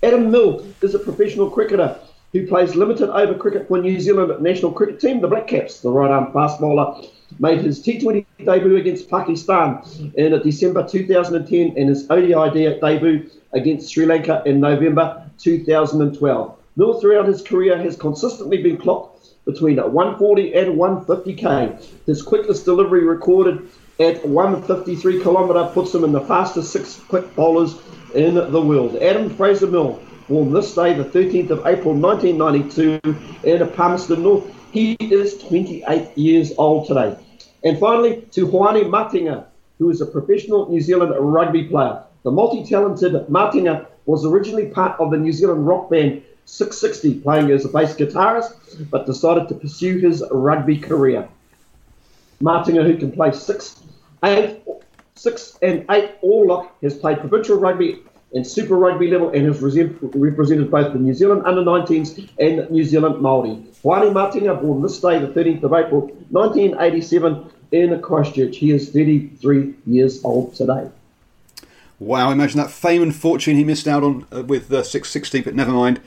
Adam 0.00 0.30
Milne 0.30 0.74
is 0.80 0.94
a 0.94 0.98
professional 0.98 1.50
cricketer 1.50 1.98
who 2.32 2.46
plays 2.46 2.76
limited 2.76 3.10
over 3.10 3.34
cricket 3.34 3.66
for 3.66 3.78
New 3.78 3.98
Zealand 3.98 4.40
national 4.40 4.70
cricket 4.70 5.00
team, 5.00 5.20
the 5.20 5.26
Black 5.26 5.48
Caps. 5.48 5.80
The 5.80 5.90
right 5.90 6.10
arm 6.10 6.32
fast 6.32 6.60
bowler 6.60 7.02
made 7.40 7.62
his 7.62 7.82
T20 7.84 8.24
debut 8.44 8.76
against 8.76 9.10
Pakistan 9.10 9.82
in 10.14 10.40
December 10.42 10.86
2010 10.86 11.74
and 11.76 11.88
his 11.88 12.08
ODI 12.10 12.78
debut 12.80 13.28
against 13.52 13.92
Sri 13.92 14.06
Lanka 14.06 14.40
in 14.46 14.60
November 14.60 15.28
2012. 15.38 16.56
Milne 16.76 17.00
throughout 17.00 17.26
his 17.26 17.42
career 17.42 17.76
has 17.76 17.96
consistently 17.96 18.62
been 18.62 18.76
clocked 18.76 19.30
between 19.46 19.78
140 19.78 20.54
and 20.54 20.78
150k. 20.78 22.06
His 22.06 22.22
quickest 22.22 22.64
delivery 22.64 23.02
recorded 23.02 23.68
at 23.98 24.24
153 24.24 25.22
kilometre 25.22 25.72
puts 25.74 25.92
him 25.92 26.04
in 26.04 26.12
the 26.12 26.20
fastest 26.20 26.70
six 26.70 27.00
quick 27.08 27.34
bowlers 27.34 27.74
in 28.14 28.34
the 28.34 28.60
world. 28.60 28.96
Adam 28.96 29.30
Fraser 29.30 29.66
Milne, 29.66 29.98
born 30.28 30.52
this 30.52 30.74
day, 30.74 30.94
the 30.94 31.04
13th 31.04 31.50
of 31.50 31.66
April 31.66 31.94
1992, 31.94 33.00
in 33.44 33.70
Palmerston 33.70 34.22
North. 34.22 34.44
He 34.72 34.96
is 35.00 35.38
28 35.38 36.16
years 36.16 36.52
old 36.58 36.86
today. 36.86 37.16
And 37.64 37.78
finally, 37.78 38.22
to 38.32 38.46
Hoani 38.46 38.84
Matenga, 38.84 39.46
who 39.78 39.90
is 39.90 40.00
a 40.00 40.06
professional 40.06 40.68
New 40.68 40.80
Zealand 40.80 41.14
rugby 41.18 41.64
player. 41.64 42.02
The 42.24 42.30
multi-talented 42.30 43.12
Matenga 43.28 43.86
was 44.06 44.24
originally 44.24 44.66
part 44.66 44.98
of 45.00 45.10
the 45.10 45.16
New 45.16 45.32
Zealand 45.32 45.66
rock 45.66 45.90
band 45.90 46.22
Six60, 46.46 47.22
playing 47.22 47.50
as 47.50 47.64
a 47.64 47.68
bass 47.68 47.94
guitarist, 47.94 48.90
but 48.90 49.04
decided 49.06 49.48
to 49.48 49.54
pursue 49.54 49.98
his 49.98 50.24
rugby 50.30 50.78
career. 50.78 51.28
Matenga, 52.42 52.84
who 52.84 52.96
can 52.96 53.12
play 53.12 53.32
six, 53.32 53.80
eight, 54.24 54.62
six 55.18 55.58
and 55.62 55.84
eight 55.90 56.12
all 56.22 56.46
lock, 56.46 56.80
has 56.82 56.94
played 56.94 57.18
provincial 57.18 57.58
rugby 57.58 57.98
and 58.34 58.46
Super 58.46 58.76
Rugby 58.76 59.08
level 59.08 59.30
and 59.30 59.46
has 59.46 59.60
represented 59.62 60.70
both 60.70 60.92
the 60.92 60.98
New 60.98 61.14
Zealand 61.14 61.42
under 61.46 61.62
19s 61.62 62.28
and 62.38 62.70
New 62.70 62.84
Zealand 62.84 63.16
Māori. 63.16 63.64
Hoani 63.82 64.12
Matenga, 64.12 64.60
born 64.60 64.82
this 64.82 65.00
day, 65.00 65.18
the 65.18 65.28
13th 65.28 65.62
of 65.62 65.72
April 65.72 66.00
1987 66.30 67.50
in 67.72 68.00
Christchurch. 68.02 68.56
He 68.56 68.70
is 68.70 68.90
33 68.90 69.74
years 69.86 70.22
old 70.24 70.54
today. 70.54 70.90
Wow, 71.98 72.30
imagine 72.30 72.58
that 72.58 72.70
fame 72.70 73.02
and 73.02 73.14
fortune 73.14 73.56
he 73.56 73.64
missed 73.64 73.88
out 73.88 74.04
on 74.04 74.26
uh, 74.30 74.42
with 74.42 74.72
uh, 74.72 74.82
Six60, 74.82 75.42
but 75.42 75.54
never 75.54 75.72
mind. 75.72 76.00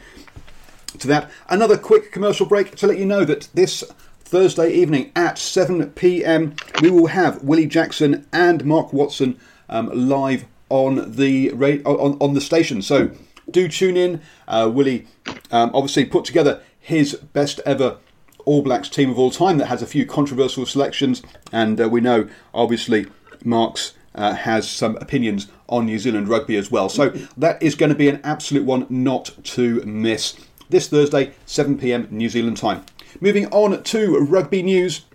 To 1.00 1.08
that, 1.08 1.32
another 1.50 1.77
quick 1.77 2.12
commercial 2.12 2.46
break 2.46 2.75
to 2.75 2.88
let 2.88 2.98
you 2.98 3.06
know 3.06 3.25
that 3.25 3.50
this 3.53 3.84
Thursday 4.31 4.71
evening 4.71 5.11
at 5.13 5.38
7 5.38 5.91
pm 5.91 6.55
we 6.81 6.89
will 6.89 7.07
have 7.07 7.43
Willie 7.43 7.65
Jackson 7.65 8.25
and 8.31 8.63
Mark 8.63 8.93
Watson 8.93 9.38
um, 9.67 9.91
live 9.93 10.45
on 10.69 11.15
the 11.17 11.51
on, 11.51 12.17
on 12.21 12.33
the 12.33 12.39
station. 12.39 12.81
So 12.81 13.11
do 13.50 13.67
tune 13.67 13.97
in. 13.97 14.21
Uh, 14.47 14.71
Willie 14.73 15.05
um, 15.51 15.71
obviously 15.73 16.05
put 16.05 16.23
together 16.23 16.63
his 16.79 17.15
best 17.15 17.59
ever 17.65 17.97
All 18.45 18.61
Blacks 18.61 18.88
team 18.88 19.09
of 19.09 19.19
all 19.19 19.31
time 19.31 19.57
that 19.57 19.67
has 19.67 19.81
a 19.81 19.85
few 19.85 20.05
controversial 20.05 20.65
selections, 20.65 21.21
and 21.51 21.81
uh, 21.81 21.89
we 21.89 22.00
know 22.00 22.29
obviously 22.53 23.07
Mark's 23.43 23.95
uh, 24.15 24.33
has 24.33 24.69
some 24.69 24.95
opinions 25.01 25.50
on 25.67 25.88
New 25.88 26.00
Zealand 26.00 26.29
rugby 26.29 26.55
as 26.55 26.71
well. 26.71 26.88
So 26.88 27.09
that 27.35 27.61
is 27.61 27.75
going 27.75 27.89
to 27.89 27.97
be 27.97 28.07
an 28.07 28.21
absolute 28.23 28.63
one 28.63 28.88
not 28.89 29.31
to 29.43 29.83
miss. 29.83 30.38
This 30.69 30.88
Thursday, 30.88 31.33
7 31.47 31.77
pm 31.77 32.07
New 32.09 32.29
Zealand 32.29 32.55
time. 32.55 32.85
Moving 33.20 33.48
on 33.48 33.84
to 33.84 34.18
rugby 34.20 34.63
news. 34.63 35.06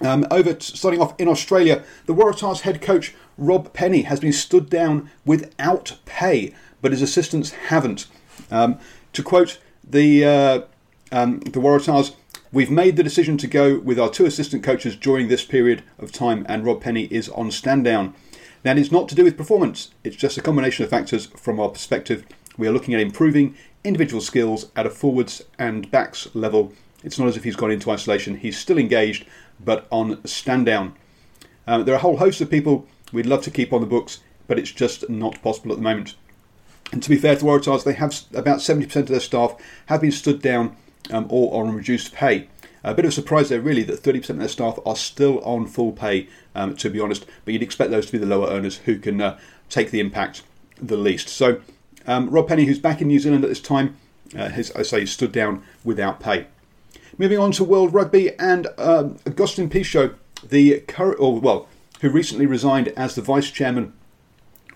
Um, 0.00 0.26
over 0.30 0.56
starting 0.60 1.00
off 1.00 1.14
in 1.18 1.26
Australia, 1.26 1.82
the 2.06 2.14
Waratahs 2.14 2.60
head 2.60 2.80
coach 2.80 3.14
Rob 3.36 3.72
Penney 3.72 4.02
has 4.02 4.20
been 4.20 4.32
stood 4.32 4.70
down 4.70 5.10
without 5.24 5.98
pay, 6.04 6.54
but 6.80 6.92
his 6.92 7.02
assistants 7.02 7.50
haven't. 7.50 8.06
Um, 8.50 8.78
to 9.12 9.22
quote 9.22 9.58
the 9.82 10.24
uh, 10.24 10.60
um, 11.10 11.40
the 11.40 11.60
Waratahs, 11.60 12.14
we've 12.52 12.70
made 12.70 12.96
the 12.96 13.02
decision 13.02 13.36
to 13.38 13.46
go 13.46 13.78
with 13.78 13.98
our 13.98 14.10
two 14.10 14.26
assistant 14.26 14.62
coaches 14.62 14.94
during 14.94 15.28
this 15.28 15.44
period 15.44 15.82
of 15.98 16.12
time, 16.12 16.46
and 16.48 16.64
Rob 16.64 16.80
Penney 16.80 17.04
is 17.10 17.28
on 17.30 17.50
stand 17.50 17.84
down. 17.84 18.14
That 18.62 18.78
is 18.78 18.92
not 18.92 19.08
to 19.08 19.14
do 19.14 19.24
with 19.24 19.36
performance; 19.36 19.90
it's 20.04 20.16
just 20.16 20.38
a 20.38 20.42
combination 20.42 20.84
of 20.84 20.90
factors 20.90 21.26
from 21.26 21.58
our 21.58 21.70
perspective. 21.70 22.24
We 22.56 22.68
are 22.68 22.72
looking 22.72 22.94
at 22.94 23.00
improving 23.00 23.56
individual 23.84 24.20
skills 24.20 24.70
at 24.76 24.86
a 24.86 24.90
forwards 24.90 25.42
and 25.58 25.90
backs 25.90 26.28
level. 26.34 26.72
It's 27.08 27.18
not 27.18 27.28
as 27.28 27.36
if 27.36 27.44
he's 27.44 27.56
gone 27.56 27.72
into 27.72 27.90
isolation; 27.90 28.36
he's 28.36 28.56
still 28.56 28.78
engaged, 28.78 29.26
but 29.58 29.86
on 29.90 30.24
stand 30.26 30.66
down. 30.66 30.94
Um, 31.66 31.84
there 31.84 31.94
are 31.94 31.98
a 31.98 32.00
whole 32.00 32.18
host 32.18 32.40
of 32.40 32.48
people 32.50 32.86
We'd 33.12 33.26
love 33.26 33.42
to 33.42 33.50
keep 33.50 33.72
on 33.72 33.80
the 33.80 33.86
books, 33.86 34.20
but 34.46 34.58
it's 34.58 34.72
just 34.72 35.08
not 35.08 35.42
possible 35.42 35.72
at 35.72 35.78
the 35.78 35.82
moment. 35.82 36.14
And 36.92 37.02
to 37.02 37.08
be 37.08 37.16
fair 37.16 37.36
to 37.36 37.44
Waratahs, 37.44 37.84
they 37.84 37.94
have 37.94 38.14
about 38.34 38.58
70% 38.58 38.96
of 38.96 39.08
their 39.08 39.20
staff 39.20 39.54
have 39.86 40.00
been 40.00 40.12
stood 40.12 40.40
down 40.40 40.76
um, 41.10 41.26
or 41.28 41.62
on 41.62 41.74
reduced 41.74 42.14
pay. 42.14 42.48
A 42.84 42.94
bit 42.94 43.04
of 43.04 43.10
a 43.10 43.14
surprise 43.14 43.48
there, 43.48 43.60
really, 43.60 43.82
that 43.82 44.02
30% 44.02 44.30
of 44.30 44.38
their 44.38 44.48
staff 44.48 44.78
are 44.86 44.96
still 44.96 45.40
on 45.40 45.66
full 45.66 45.92
pay, 45.92 46.28
um, 46.54 46.76
to 46.76 46.88
be 46.88 47.00
honest, 47.00 47.26
but 47.44 47.52
you'd 47.52 47.62
expect 47.62 47.90
those 47.90 48.06
to 48.06 48.12
be 48.12 48.18
the 48.18 48.26
lower 48.26 48.48
earners 48.48 48.78
who 48.78 48.98
can 48.98 49.20
uh, 49.20 49.38
take 49.68 49.90
the 49.90 50.00
impact 50.00 50.42
the 50.80 50.96
least. 50.96 51.28
So, 51.28 51.60
um, 52.06 52.30
Rob 52.30 52.48
Penney, 52.48 52.64
who's 52.64 52.78
back 52.78 53.02
in 53.02 53.08
New 53.08 53.18
Zealand 53.18 53.44
at 53.44 53.50
this 53.50 53.60
time, 53.60 53.96
uh, 54.36 54.48
has, 54.48 54.70
I 54.72 54.82
say, 54.82 55.04
stood 55.06 55.32
down 55.32 55.62
without 55.84 56.20
pay. 56.20 56.46
Moving 57.20 57.38
on 57.40 57.50
to 57.52 57.64
World 57.64 57.92
Rugby 57.92 58.32
and 58.38 58.68
um, 58.78 59.16
Agustin 59.26 59.68
Pichot, 59.68 60.14
the 60.48 60.78
current, 60.86 61.18
or 61.18 61.40
well, 61.40 61.66
who 62.00 62.10
recently 62.10 62.46
resigned 62.46 62.88
as 62.96 63.16
the 63.16 63.22
vice 63.22 63.50
chairman 63.50 63.92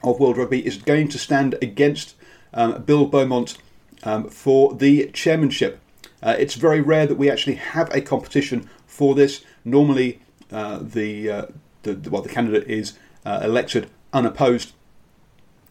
of 0.02 0.18
World 0.18 0.37
Rugby, 0.37 0.66
is 0.66 0.76
going 0.76 1.06
to 1.11 1.20
stand 1.20 1.54
against 1.62 2.16
um, 2.52 2.82
Bill 2.82 3.06
Beaumont 3.06 3.58
um, 4.02 4.28
for 4.28 4.75
the 4.75 5.08
chairmanship. 5.12 5.78
Uh, 6.20 6.34
it's 6.37 6.56
very 6.56 6.80
rare 6.80 7.06
that 7.06 7.14
we 7.14 7.30
actually 7.30 7.54
have 7.54 7.94
a 7.94 8.00
competition 8.00 8.68
for 8.88 9.14
this. 9.14 9.44
Normally, 9.64 10.20
uh, 10.50 10.80
the, 10.82 11.30
uh, 11.30 11.46
the, 11.84 11.94
the, 11.94 12.11
well, 12.11 12.22
the 12.22 12.28
candidate 12.28 12.66
is 12.68 12.99
uh, 13.25 13.38
elected 13.44 13.88
unopposed, 14.12 14.72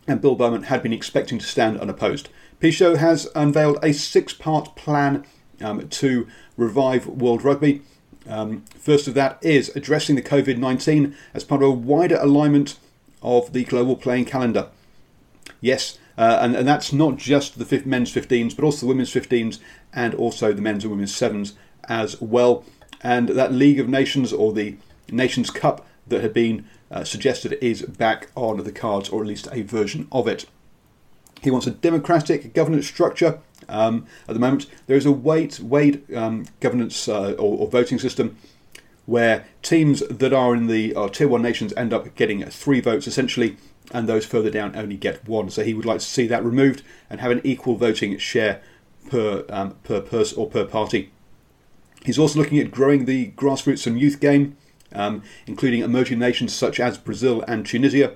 and 0.08 0.22
Bill 0.22 0.36
Beaumont 0.36 0.68
had 0.68 0.82
been 0.82 0.94
expecting 0.94 1.38
to 1.38 1.46
stand 1.46 1.82
unopposed. 1.82 2.30
Pichot 2.62 2.96
has 2.96 3.28
unveiled 3.36 3.78
a 3.84 3.92
six-part 3.92 4.78
plan 4.78 5.26
um, 5.62 5.88
to 5.88 6.28
revive 6.58 7.08
World 7.08 7.44
Rugby. 7.44 7.82
Um, 8.28 8.66
first 8.78 9.08
of 9.08 9.14
that 9.16 9.40
is 9.42 9.76
addressing 9.76 10.16
the 10.16 10.22
COVID 10.22 10.58
19 10.58 11.16
as 11.34 11.44
part 11.44 11.64
of 11.64 11.70
a 11.70 11.72
wider 11.72 12.18
alignment 12.18 12.78
of 13.22 13.54
the 13.54 13.64
global 13.64 13.96
playing 13.96 14.26
calendar. 14.26 14.70
Yes, 15.60 15.98
uh, 16.18 16.40
and, 16.42 16.56
and 16.56 16.68
that's 16.68 16.92
not 16.92 17.18
just 17.18 17.58
the 17.58 17.84
men's 17.86 18.14
15s, 18.14 18.56
but 18.56 18.66
also 18.66 18.82
the 18.82 18.88
women's 18.88 19.14
15s 19.14 19.60
and 19.94 20.14
also 20.16 20.54
the 20.54 20.62
men's 20.62 20.84
and 20.84 20.92
women's 20.92 21.14
7s 21.14 21.54
as 21.86 22.20
well. 22.22 22.64
And 23.02 23.30
that 23.30 23.54
League 23.54 23.80
of 23.80 23.90
Nations 23.90 24.32
or 24.32 24.54
the 24.54 24.78
Nations 25.10 25.50
Cup 25.50 25.86
that 26.08 26.22
had 26.22 26.34
been 26.34 26.68
uh, 26.92 27.04
suggested 27.04 27.58
is 27.62 27.82
back 27.84 28.30
on 28.36 28.64
the 28.64 28.72
cards, 28.72 29.10
or 29.10 29.22
at 29.22 29.28
least 29.28 29.48
a 29.52 29.62
version 29.62 30.08
of 30.12 30.28
it. 30.28 30.46
He 31.42 31.50
wants 31.50 31.68
a 31.68 31.72
democratic 31.72 32.54
governance 32.54 32.88
structure 32.88 33.40
um, 33.72 34.06
at 34.28 34.34
the 34.34 34.40
moment, 34.40 34.68
there 34.88 34.98
is 34.98 35.06
a 35.06 35.12
weight 35.12 35.60
weight 35.60 36.04
um, 36.16 36.46
governance 36.60 37.08
uh, 37.08 37.32
or, 37.34 37.60
or, 37.60 37.68
voting 37.68 37.98
system 37.98 38.38
where 39.06 39.46
teams 39.62 40.02
that 40.10 40.34
are 40.34 40.54
in 40.54 40.68
the 40.68 40.94
uh, 40.96 41.08
tier 41.08 41.28
one 41.28 41.42
nations 41.42 41.74
end 41.76 41.94
up 41.94 42.14
getting 42.16 42.44
three 42.46 42.82
votes 42.82 43.08
essentially, 43.08 43.58
and 43.92 44.08
those 44.08 44.26
further 44.26 44.52
down 44.52 44.76
only 44.76 44.98
get 44.98 45.28
one. 45.28 45.50
So 45.50 45.64
he 45.64 45.74
would 45.74 45.86
like 45.86 46.00
to 46.00 46.06
see 46.06 46.28
that 46.28 46.44
removed 46.44 46.84
and 47.10 47.22
have 47.22 47.32
an 47.32 47.42
equal 47.44 47.76
voting 47.76 48.18
share 48.18 48.62
per 49.10 49.46
um, 49.50 49.76
per 49.84 50.02
person 50.02 50.38
or 50.38 50.50
per 50.50 50.66
party. 50.66 51.12
He's 52.04 52.20
also 52.20 52.40
looking 52.40 52.60
at 52.60 52.72
growing 52.72 53.06
the 53.06 53.32
grassroots 53.32 53.88
and 53.88 54.00
youth 54.00 54.20
game, 54.20 54.58
um, 54.92 55.24
including 55.46 55.82
emerging 55.82 56.20
nations 56.20 56.54
such 56.54 56.80
as 56.80 56.98
Brazil 56.98 57.44
and 57.48 57.66
Tunisia. 57.66 58.16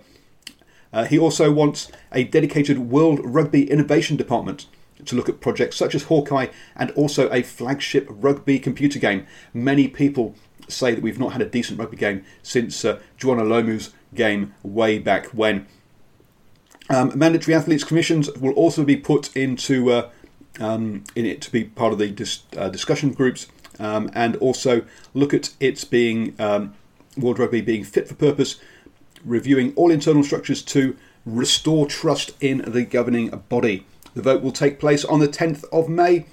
Uh, 0.92 1.04
he 1.06 1.20
also 1.20 1.52
wants 1.52 1.92
a 2.12 2.24
dedicated 2.24 2.80
World 2.80 3.20
Rugby 3.24 3.70
Innovation 3.70 4.16
Department 4.16 4.66
to 5.06 5.16
look 5.16 5.30
at 5.30 5.42
projects 5.42 5.76
such 5.76 5.96
as 5.96 6.04
Hawkeye 6.04 6.48
and 6.76 6.92
also 6.92 7.30
a 7.32 7.42
flagship 7.44 8.08
rugby 8.10 8.60
computer 8.60 9.00
game. 9.00 9.26
Many 9.54 9.88
people 9.88 10.36
say 10.68 10.94
that 10.94 11.02
we've 11.02 11.20
not 11.20 11.34
had 11.34 11.42
a 11.42 11.46
decent 11.46 11.80
rugby 11.80 11.98
game 11.98 12.24
since 12.42 12.84
uh, 12.84 13.00
Jonah 13.18 13.44
Lomu's 13.44 13.94
game 14.14 14.54
way 14.64 15.00
back 15.00 15.28
when. 15.28 15.68
Um, 16.90 17.12
mandatory 17.16 17.56
athletes 17.56 17.84
commissions 17.84 18.30
will 18.34 18.54
also 18.54 18.84
be 18.84 18.96
put 18.96 19.36
into 19.36 19.92
uh, 19.92 20.10
um, 20.60 21.04
in 21.16 21.26
it 21.26 21.42
to 21.42 21.52
be 21.52 21.64
part 21.64 21.94
of 21.94 22.00
the 22.00 22.10
dis- 22.10 22.44
uh, 22.56 22.70
discussion 22.70 23.12
groups, 23.12 23.48
um, 23.80 24.10
and 24.14 24.36
also 24.38 24.86
look 25.14 25.34
at 25.34 25.54
its 25.60 25.84
being 25.84 26.36
um, 26.40 26.74
World 27.18 27.40
Rugby 27.40 27.62
being 27.62 27.84
fit 27.84 28.08
for 28.08 28.16
purpose, 28.16 28.58
reviewing 29.24 29.74
all 29.76 29.92
internal 29.92 30.24
structures 30.24 30.62
to 30.64 30.96
restore 31.26 31.88
trust 31.88 32.32
in 32.40 32.64
the 32.68 32.84
governing 32.84 33.30
body. 33.50 33.86
The 34.16 34.22
vote 34.22 34.42
will 34.42 34.52
take 34.52 34.80
place 34.80 35.06
on 35.06 35.20
the 35.20 35.28
10th 35.28 35.66
of 35.72 35.90
May. 35.90 36.26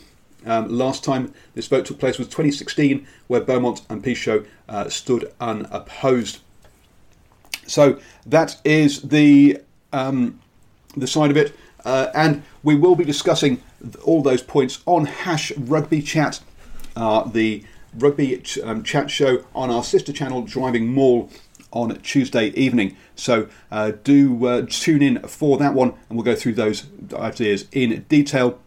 Um, 0.46 0.68
last 0.68 1.04
time 1.04 1.34
this 1.54 1.66
vote 1.66 1.86
took 1.86 1.98
place 1.98 2.18
was 2.18 2.28
2016, 2.28 3.06
where 3.26 3.40
Beaumont 3.40 3.82
and 3.90 4.02
Pichot 4.02 4.46
uh, 4.68 4.88
stood 4.88 5.32
unopposed. 5.40 6.40
So 7.66 8.00
that 8.26 8.60
is 8.64 9.02
the 9.02 9.60
um, 9.92 10.40
the 10.96 11.06
side 11.06 11.30
of 11.30 11.36
it, 11.36 11.54
uh, 11.84 12.08
and 12.14 12.42
we 12.62 12.74
will 12.74 12.96
be 12.96 13.04
discussing 13.04 13.62
all 14.04 14.22
those 14.22 14.42
points 14.42 14.82
on 14.86 15.06
Hash 15.06 15.52
Rugby 15.56 16.02
Chat, 16.02 16.40
uh, 16.96 17.24
the 17.24 17.64
rugby 17.94 18.38
ch- 18.38 18.58
um, 18.58 18.82
chat 18.82 19.10
show 19.10 19.44
on 19.54 19.70
our 19.70 19.84
sister 19.84 20.12
channel, 20.12 20.42
Driving 20.42 20.92
Maul, 20.92 21.30
on 21.72 21.96
Tuesday 22.02 22.48
evening. 22.48 22.96
So 23.16 23.48
uh, 23.70 23.92
do 24.04 24.46
uh, 24.46 24.66
tune 24.68 25.02
in 25.02 25.20
for 25.20 25.58
that 25.58 25.74
one, 25.74 25.94
and 26.08 26.16
we'll 26.16 26.24
go 26.24 26.34
through 26.34 26.54
those 26.54 26.86
ideas 27.14 27.66
in 27.72 28.04
detail. 28.08 28.58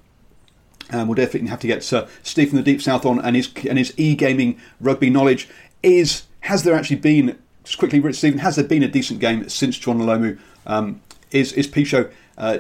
And 0.92 1.08
we'll 1.08 1.16
definitely 1.16 1.50
have 1.50 1.62
to 1.62 1.68
get 1.68 1.92
uh, 1.94 2.06
Steve 2.22 2.50
from 2.50 2.58
the 2.58 2.64
Deep 2.64 2.82
South 2.82 3.06
on 3.06 3.20
and 3.20 3.36
his 3.36 3.52
and 3.68 3.80
his 3.80 3.94
e-gaming 3.98 4.60
rugby 4.80 5.10
knowledge. 5.10 5.50
Is 5.82 6.24
has 6.42 6.64
there 6.64 6.76
actually 6.76 6.98
been 6.98 7.40
just 7.64 7.80
quickly, 7.80 8.00
Rich 8.00 8.18
Stephen, 8.18 8.40
has 8.40 8.56
there 8.56 8.66
been 8.66 8.84
a 8.84 8.88
decent 8.88 9.20
game 9.20 9.50
since 9.50 9.78
Jonah 9.78 10.04
Lomu? 10.04 10.40
Um, 10.68 11.02
is 11.32 11.54
is 11.54 11.68
Pichot 11.68 12.12
uh, 12.38 12.60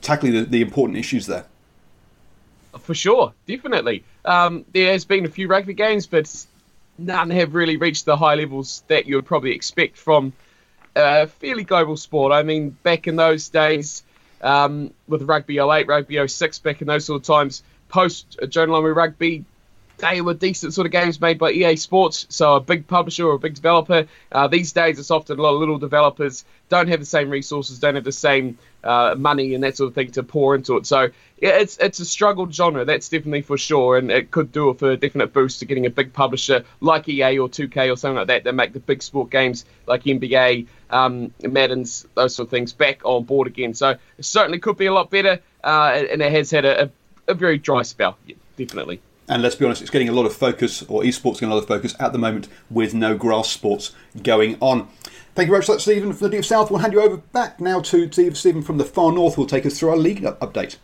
tackling 0.00 0.32
the, 0.32 0.42
the 0.44 0.62
important 0.62 0.98
issues 0.98 1.26
there? 1.26 1.44
For 2.80 2.94
sure, 2.94 3.34
definitely. 3.46 4.04
Um, 4.24 4.64
there 4.72 4.92
has 4.92 5.04
been 5.04 5.26
a 5.26 5.28
few 5.28 5.46
rugby 5.46 5.74
games, 5.74 6.06
but 6.06 6.46
none 6.98 7.30
have 7.30 7.54
really 7.54 7.76
reached 7.76 8.04
the 8.04 8.16
high 8.16 8.34
levels 8.34 8.84
that 8.88 9.06
you 9.06 9.16
would 9.16 9.26
probably 9.26 9.52
expect 9.52 9.96
from 9.96 10.32
a 10.94 11.26
fairly 11.26 11.64
global 11.64 11.96
sport. 11.96 12.32
I 12.32 12.42
mean, 12.42 12.70
back 12.82 13.06
in 13.06 13.16
those 13.16 13.48
days, 13.48 14.02
um, 14.42 14.92
with 15.08 15.22
Rugby 15.22 15.58
08, 15.58 15.86
Rugby 15.86 16.26
06, 16.26 16.58
back 16.60 16.80
in 16.80 16.88
those 16.88 17.04
sort 17.04 17.22
of 17.22 17.26
times, 17.26 17.62
post 17.88 18.38
Jonah 18.48 18.72
Lomu 18.72 18.94
Rugby, 18.94 19.44
they 20.02 20.20
were 20.20 20.34
decent 20.34 20.74
sort 20.74 20.84
of 20.84 20.90
games 20.90 21.20
made 21.20 21.38
by 21.38 21.52
EA 21.52 21.76
Sports, 21.76 22.26
so 22.28 22.56
a 22.56 22.60
big 22.60 22.88
publisher 22.88 23.24
or 23.24 23.34
a 23.34 23.38
big 23.38 23.54
developer. 23.54 24.06
Uh, 24.32 24.48
these 24.48 24.72
days, 24.72 24.98
it's 24.98 25.12
often 25.12 25.38
a 25.38 25.42
lot 25.42 25.54
of 25.54 25.60
little 25.60 25.78
developers 25.78 26.44
don't 26.68 26.88
have 26.88 26.98
the 26.98 27.06
same 27.06 27.30
resources, 27.30 27.78
don't 27.78 27.94
have 27.94 28.02
the 28.02 28.10
same 28.10 28.58
uh, 28.82 29.14
money 29.16 29.54
and 29.54 29.62
that 29.62 29.76
sort 29.76 29.88
of 29.88 29.94
thing 29.94 30.10
to 30.10 30.24
pour 30.24 30.56
into 30.56 30.76
it. 30.76 30.86
So 30.86 31.10
yeah, 31.40 31.50
it's 31.50 31.78
it's 31.78 32.00
a 32.00 32.04
struggled 32.04 32.52
genre, 32.52 32.84
that's 32.84 33.08
definitely 33.08 33.42
for 33.42 33.56
sure, 33.56 33.96
and 33.96 34.10
it 34.10 34.32
could 34.32 34.50
do 34.50 34.74
for 34.74 34.90
a 34.90 34.96
definite 34.96 35.32
boost 35.32 35.60
to 35.60 35.66
getting 35.66 35.86
a 35.86 35.90
big 35.90 36.12
publisher 36.12 36.64
like 36.80 37.08
EA 37.08 37.38
or 37.38 37.48
2K 37.48 37.92
or 37.92 37.96
something 37.96 38.16
like 38.16 38.26
that 38.26 38.42
that 38.42 38.54
make 38.56 38.72
the 38.72 38.80
big 38.80 39.04
sport 39.04 39.30
games 39.30 39.64
like 39.86 40.02
NBA, 40.02 40.66
um, 40.90 41.32
Madden's, 41.42 42.06
those 42.16 42.34
sort 42.34 42.48
of 42.48 42.50
things 42.50 42.72
back 42.72 43.02
on 43.04 43.22
board 43.22 43.46
again. 43.46 43.72
So 43.72 43.90
it 44.18 44.24
certainly 44.24 44.58
could 44.58 44.76
be 44.76 44.86
a 44.86 44.92
lot 44.92 45.10
better, 45.10 45.38
uh, 45.62 46.04
and 46.10 46.20
it 46.20 46.32
has 46.32 46.50
had 46.50 46.64
a, 46.64 46.84
a, 46.84 46.90
a 47.28 47.34
very 47.34 47.58
dry 47.58 47.82
spell, 47.82 48.18
yeah, 48.26 48.34
definitely. 48.56 49.00
And 49.28 49.42
let's 49.42 49.54
be 49.54 49.64
honest, 49.64 49.82
it's 49.82 49.90
getting 49.90 50.08
a 50.08 50.12
lot 50.12 50.26
of 50.26 50.34
focus, 50.34 50.82
or 50.88 51.02
esports 51.02 51.34
getting 51.34 51.50
a 51.50 51.54
lot 51.54 51.62
of 51.62 51.68
focus 51.68 51.94
at 52.00 52.12
the 52.12 52.18
moment 52.18 52.48
with 52.70 52.92
no 52.92 53.16
grass 53.16 53.48
sports 53.48 53.92
going 54.22 54.56
on. 54.60 54.88
Thank 55.34 55.46
you 55.46 55.52
very 55.52 55.64
much, 55.66 55.82
Stephen 55.82 56.12
from 56.12 56.28
the 56.28 56.36
Deep 56.36 56.44
South. 56.44 56.70
We'll 56.70 56.80
hand 56.80 56.92
you 56.92 57.00
over 57.00 57.16
back 57.16 57.60
now 57.60 57.80
to 57.80 58.10
Stephen 58.34 58.62
from 58.62 58.78
the 58.78 58.84
far 58.84 59.12
north, 59.12 59.36
who 59.36 59.42
will 59.42 59.48
take 59.48 59.64
us 59.64 59.78
through 59.78 59.90
our 59.90 59.96
league 59.96 60.22
update. 60.22 60.76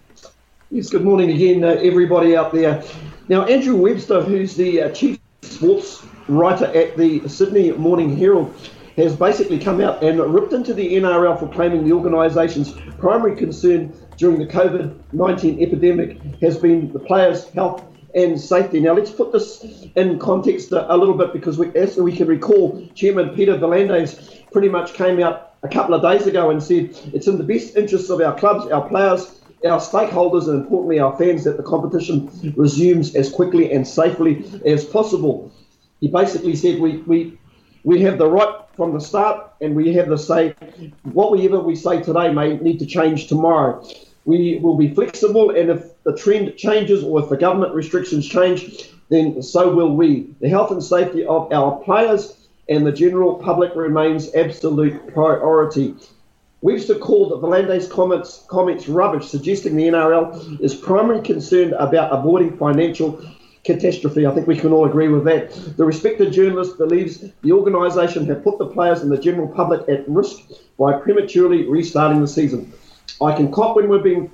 Yes, 0.70 0.90
good 0.90 1.04
morning 1.04 1.30
again, 1.30 1.64
uh, 1.64 1.68
everybody 1.68 2.36
out 2.36 2.52
there. 2.52 2.82
Now, 3.28 3.44
Andrew 3.44 3.76
Webster, 3.76 4.22
who's 4.22 4.54
the 4.54 4.82
uh, 4.82 4.90
chief 4.90 5.18
sports 5.42 6.04
writer 6.28 6.66
at 6.66 6.96
the 6.96 7.26
Sydney 7.28 7.72
Morning 7.72 8.16
Herald, 8.16 8.54
has 8.96 9.16
basically 9.16 9.58
come 9.58 9.80
out 9.80 10.02
and 10.02 10.18
ripped 10.18 10.52
into 10.52 10.74
the 10.74 10.94
NRL 10.94 11.38
for 11.38 11.48
claiming 11.48 11.84
the 11.84 11.92
organisation's 11.92 12.72
primary 12.98 13.36
concern 13.36 13.92
during 14.16 14.38
the 14.38 14.46
COVID 14.46 14.98
19 15.12 15.62
epidemic 15.62 16.20
has 16.42 16.58
been 16.58 16.92
the 16.92 16.98
players' 16.98 17.48
health 17.50 17.84
and 18.14 18.40
safety. 18.40 18.80
Now, 18.80 18.94
let's 18.94 19.10
put 19.10 19.32
this 19.32 19.64
in 19.94 20.18
context 20.18 20.72
a, 20.72 20.96
little 20.96 21.16
bit 21.16 21.32
because 21.32 21.58
we, 21.58 21.74
as 21.74 21.96
we 21.96 22.14
can 22.16 22.26
recall, 22.26 22.86
Chairman 22.94 23.34
Peter 23.34 23.54
V'landys 23.54 24.50
pretty 24.50 24.68
much 24.68 24.94
came 24.94 25.20
out 25.20 25.54
a 25.62 25.68
couple 25.68 25.94
of 25.94 26.02
days 26.02 26.26
ago 26.26 26.50
and 26.50 26.62
said 26.62 26.96
it's 27.12 27.26
in 27.26 27.38
the 27.38 27.44
best 27.44 27.76
interests 27.76 28.10
of 28.10 28.20
our 28.20 28.38
clubs, 28.38 28.70
our 28.70 28.88
players, 28.88 29.40
our 29.64 29.80
stakeholders, 29.80 30.48
and 30.48 30.62
importantly 30.62 31.00
our 31.00 31.16
fans 31.18 31.44
that 31.44 31.56
the 31.56 31.62
competition 31.62 32.54
resumes 32.56 33.14
as 33.14 33.30
quickly 33.30 33.72
and 33.72 33.86
safely 33.86 34.44
as 34.64 34.84
possible. 34.84 35.52
He 36.00 36.08
basically 36.08 36.54
said 36.54 36.78
we, 36.78 36.98
we, 36.98 37.38
we 37.82 38.00
have 38.02 38.18
the 38.18 38.28
right 38.28 38.54
from 38.74 38.94
the 38.94 39.00
start 39.00 39.52
and 39.60 39.74
we 39.74 39.92
have 39.94 40.08
the 40.08 40.16
say, 40.16 40.54
whatever 41.02 41.58
we 41.58 41.74
say 41.74 42.00
today 42.00 42.32
may 42.32 42.56
need 42.58 42.78
to 42.78 42.86
change 42.86 43.26
tomorrow. 43.26 43.84
We 44.28 44.58
will 44.62 44.76
be 44.76 44.92
flexible, 44.92 45.52
and 45.56 45.70
if 45.70 46.02
the 46.02 46.14
trend 46.14 46.54
changes 46.58 47.02
or 47.02 47.18
if 47.22 47.30
the 47.30 47.36
government 47.38 47.74
restrictions 47.74 48.28
change, 48.28 48.90
then 49.08 49.42
so 49.42 49.74
will 49.74 49.96
we. 49.96 50.34
The 50.42 50.50
health 50.50 50.70
and 50.70 50.84
safety 50.84 51.24
of 51.24 51.50
our 51.50 51.82
players 51.82 52.36
and 52.68 52.86
the 52.86 52.92
general 52.92 53.36
public 53.36 53.74
remains 53.74 54.34
absolute 54.34 55.14
priority. 55.14 55.94
Webster 56.60 56.96
called 56.96 57.32
V'landys' 57.42 57.88
comments, 57.88 58.44
comments 58.48 58.86
rubbish, 58.86 59.26
suggesting 59.28 59.76
the 59.76 59.84
NRL 59.84 60.60
is 60.60 60.74
primarily 60.74 61.22
concerned 61.22 61.72
about 61.78 62.12
avoiding 62.12 62.54
financial 62.58 63.18
catastrophe. 63.64 64.26
I 64.26 64.34
think 64.34 64.46
we 64.46 64.58
can 64.58 64.74
all 64.74 64.84
agree 64.84 65.08
with 65.08 65.24
that. 65.24 65.54
The 65.78 65.86
respected 65.86 66.34
journalist 66.34 66.76
believes 66.76 67.24
the 67.40 67.52
organisation 67.52 68.26
have 68.26 68.44
put 68.44 68.58
the 68.58 68.66
players 68.66 69.00
and 69.00 69.10
the 69.10 69.16
general 69.16 69.48
public 69.48 69.88
at 69.88 70.06
risk 70.06 70.40
by 70.78 70.98
prematurely 71.00 71.66
restarting 71.66 72.20
the 72.20 72.28
season. 72.28 72.74
I 73.22 73.34
can 73.34 73.52
cop 73.52 73.76
when 73.76 73.88
we're 73.88 73.98
being 74.02 74.30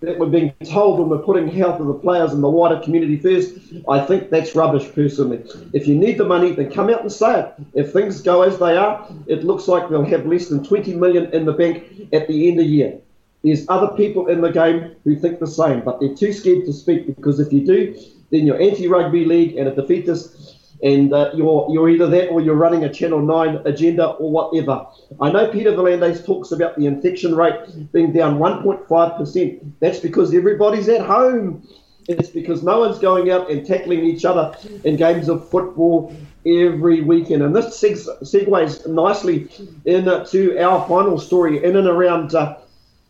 that 0.00 0.18
we're 0.18 0.26
being 0.26 0.52
told 0.64 0.98
when 0.98 1.08
we're 1.08 1.24
putting 1.24 1.48
health 1.48 1.80
of 1.80 1.86
the 1.86 1.94
players 1.94 2.32
and 2.32 2.42
the 2.42 2.48
wider 2.48 2.78
community 2.80 3.16
first. 3.16 3.58
I 3.88 4.00
think 4.00 4.28
that's 4.30 4.54
rubbish, 4.54 4.92
personally. 4.94 5.42
If 5.72 5.86
you 5.88 5.94
need 5.94 6.18
the 6.18 6.24
money, 6.24 6.52
then 6.52 6.70
come 6.70 6.90
out 6.90 7.00
and 7.00 7.10
say 7.10 7.40
it. 7.40 7.54
If 7.72 7.92
things 7.92 8.20
go 8.20 8.42
as 8.42 8.58
they 8.58 8.76
are, 8.76 9.08
it 9.26 9.44
looks 9.44 9.68
like 9.68 9.88
they'll 9.88 10.04
have 10.04 10.26
less 10.26 10.48
than 10.48 10.62
20 10.62 10.94
million 10.94 11.32
in 11.32 11.46
the 11.46 11.52
bank 11.52 12.08
at 12.12 12.28
the 12.28 12.48
end 12.48 12.60
of 12.60 12.66
the 12.66 12.70
year. 12.70 12.98
There's 13.42 13.64
other 13.68 13.96
people 13.96 14.26
in 14.26 14.40
the 14.42 14.50
game 14.50 14.96
who 15.04 15.16
think 15.16 15.40
the 15.40 15.46
same, 15.46 15.80
but 15.80 15.98
they're 16.00 16.14
too 16.14 16.32
scared 16.32 16.66
to 16.66 16.72
speak 16.72 17.06
because 17.06 17.40
if 17.40 17.52
you 17.52 17.64
do, 17.64 17.98
then 18.30 18.44
you're 18.44 18.60
anti-rugby 18.60 19.24
league 19.24 19.56
and 19.56 19.68
a 19.68 19.74
defeatist 19.74 20.55
and 20.82 21.12
uh, 21.12 21.30
you're 21.34 21.66
you're 21.70 21.88
either 21.88 22.06
that 22.08 22.28
or 22.28 22.40
you're 22.40 22.54
running 22.54 22.84
a 22.84 22.92
Channel 22.92 23.20
9 23.20 23.62
agenda 23.64 24.06
or 24.06 24.30
whatever. 24.30 24.86
I 25.20 25.30
know 25.30 25.48
Peter 25.50 25.72
V'landys 25.72 26.24
talks 26.24 26.52
about 26.52 26.76
the 26.76 26.86
infection 26.86 27.34
rate 27.34 27.92
being 27.92 28.12
down 28.12 28.38
1.5%. 28.38 29.72
That's 29.80 30.00
because 30.00 30.34
everybody's 30.34 30.88
at 30.88 31.00
home. 31.00 31.66
It's 32.08 32.28
because 32.28 32.62
no 32.62 32.80
one's 32.80 32.98
going 32.98 33.30
out 33.30 33.50
and 33.50 33.66
tackling 33.66 34.04
each 34.04 34.24
other 34.24 34.56
in 34.84 34.96
games 34.96 35.28
of 35.28 35.48
football 35.48 36.14
every 36.46 37.00
weekend. 37.00 37.42
And 37.42 37.54
this 37.54 37.80
segues 37.82 38.86
nicely 38.86 39.48
into 39.84 40.62
our 40.62 40.86
final 40.86 41.18
story 41.18 41.64
in 41.64 41.76
and 41.76 41.88
around 41.88 42.34
uh, 42.34 42.58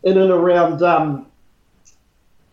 in 0.05 0.19
and 0.19 0.31
around 0.31 0.83
um, 0.83 1.27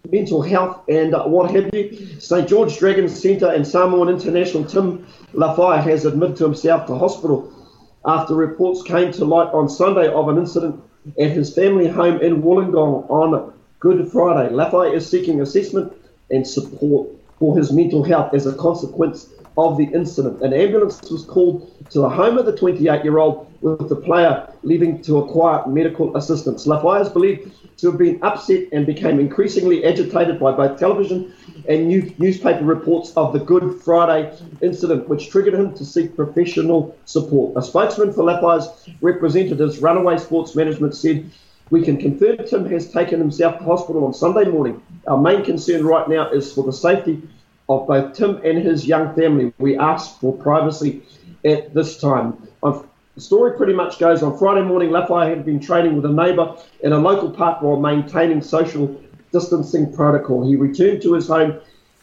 mental 0.10 0.42
health 0.42 0.82
and 0.90 1.16
uh, 1.16 1.24
what 1.24 1.50
have 1.50 1.74
you. 1.74 2.20
St 2.20 2.46
George 2.46 2.78
Dragons 2.78 3.18
Centre 3.18 3.48
and 3.48 3.66
Samoan 3.66 4.10
international 4.10 4.66
Tim 4.66 5.08
Lafai 5.34 5.82
has 5.82 6.04
admitted 6.04 6.36
to 6.38 6.44
himself 6.44 6.88
to 6.88 6.98
hospital 6.98 7.50
after 8.06 8.36
reports 8.36 8.84
came 8.84 9.14
to 9.14 9.24
light 9.24 9.48
on 9.54 9.70
Sunday 9.70 10.10
of 10.10 10.28
an 10.28 10.38
incident 10.38 10.84
at 11.18 11.32
his 11.32 11.56
family 11.56 11.88
home 11.88 12.20
in 12.20 12.42
Wollongong 12.42 13.10
on 13.10 13.54
Good 13.80 14.12
Friday. 14.12 14.54
Lafai 14.54 14.94
is 14.94 15.10
seeking 15.10 15.40
assessment 15.40 15.94
and 16.30 16.46
support 16.46 17.08
for 17.40 17.58
his 17.58 17.72
mental 17.72 18.04
health 18.04 18.34
as 18.34 18.46
a 18.46 18.54
consequence 18.56 19.30
of 19.58 19.78
the 19.78 19.86
incident. 19.86 20.42
An 20.42 20.54
ambulance 20.54 21.02
was 21.10 21.26
called 21.26 21.72
to 21.90 22.00
the 22.00 22.10
home 22.10 22.38
of 22.38 22.46
the 22.46 22.56
28 22.56 23.04
year 23.04 23.18
old 23.20 23.52
with 23.62 23.88
the 23.90 23.96
player 23.96 24.48
leaving 24.64 25.02
to 25.04 25.18
acquire 25.20 25.66
medical 25.68 26.16
assistance. 26.18 26.66
Lafai 26.66 27.02
is 27.02 27.10
believed 27.10 27.52
to 27.78 27.88
have 27.90 27.98
been 27.98 28.20
upset 28.24 28.68
and 28.72 28.86
became 28.86 29.20
increasingly 29.20 29.84
agitated 29.86 30.40
by 30.40 30.52
both 30.52 30.80
television 30.80 31.34
and 31.68 31.88
new, 31.88 32.14
newspaper 32.18 32.64
reports 32.64 33.14
of 33.16 33.34
the 33.34 33.40
Good 33.40 33.82
Friday 33.82 34.36
incident, 34.62 35.08
which 35.08 35.30
triggered 35.30 35.54
him 35.54 35.74
to 35.76 35.86
seek 35.86 36.16
professional 36.16 36.96
support. 37.06 37.58
A 37.58 37.62
spokesman 37.62 38.14
for 38.14 38.24
Lafai's 38.24 38.90
representatives, 39.02 39.80
Runaway 39.80 40.18
Sports 40.18 40.56
Management, 40.56 40.96
said, 40.96 41.30
We 41.70 41.84
can 41.84 41.98
confirm 41.98 42.38
Tim 42.46 42.70
has 42.70 42.92
taken 42.92 43.20
himself 43.20 43.60
to 43.60 43.64
hospital 43.64 44.06
on 44.06 44.14
Sunday 44.14 44.46
morning. 44.46 44.82
Our 45.08 45.18
main 45.18 45.44
concern 45.44 45.86
right 45.86 46.08
now 46.08 46.30
is 46.32 46.52
for 46.52 46.64
the 46.64 46.74
safety 46.74 47.22
of 47.70 47.88
both 47.88 48.14
Tim 48.14 48.42
and 48.44 48.60
his 48.60 48.86
young 48.86 49.16
family. 49.16 49.54
We 49.58 49.78
ask 49.78 50.20
for 50.20 50.34
privacy 50.34 51.04
at 51.46 51.74
this 51.74 52.00
time. 52.00 52.48
On 52.62 52.88
the 53.16 53.22
story 53.22 53.56
pretty 53.56 53.74
much 53.74 54.00
goes 54.00 54.24
on 54.24 54.38
Friday 54.38 54.66
morning, 54.66 54.90
Lafai 54.90 55.30
had 55.30 55.46
been 55.46 55.60
training 55.60 55.96
with 55.96 56.06
a 56.06 56.12
neighbour 56.12 56.56
in 56.82 56.94
a 56.94 56.98
local 56.98 57.30
park 57.30 57.62
while 57.62 57.80
maintaining 57.80 58.42
social 58.42 59.00
distancing 59.32 59.94
protocol. 59.94 60.48
He 60.48 60.56
returned 60.56 61.02
to 61.04 61.14
his 61.14 61.28
home 61.28 61.60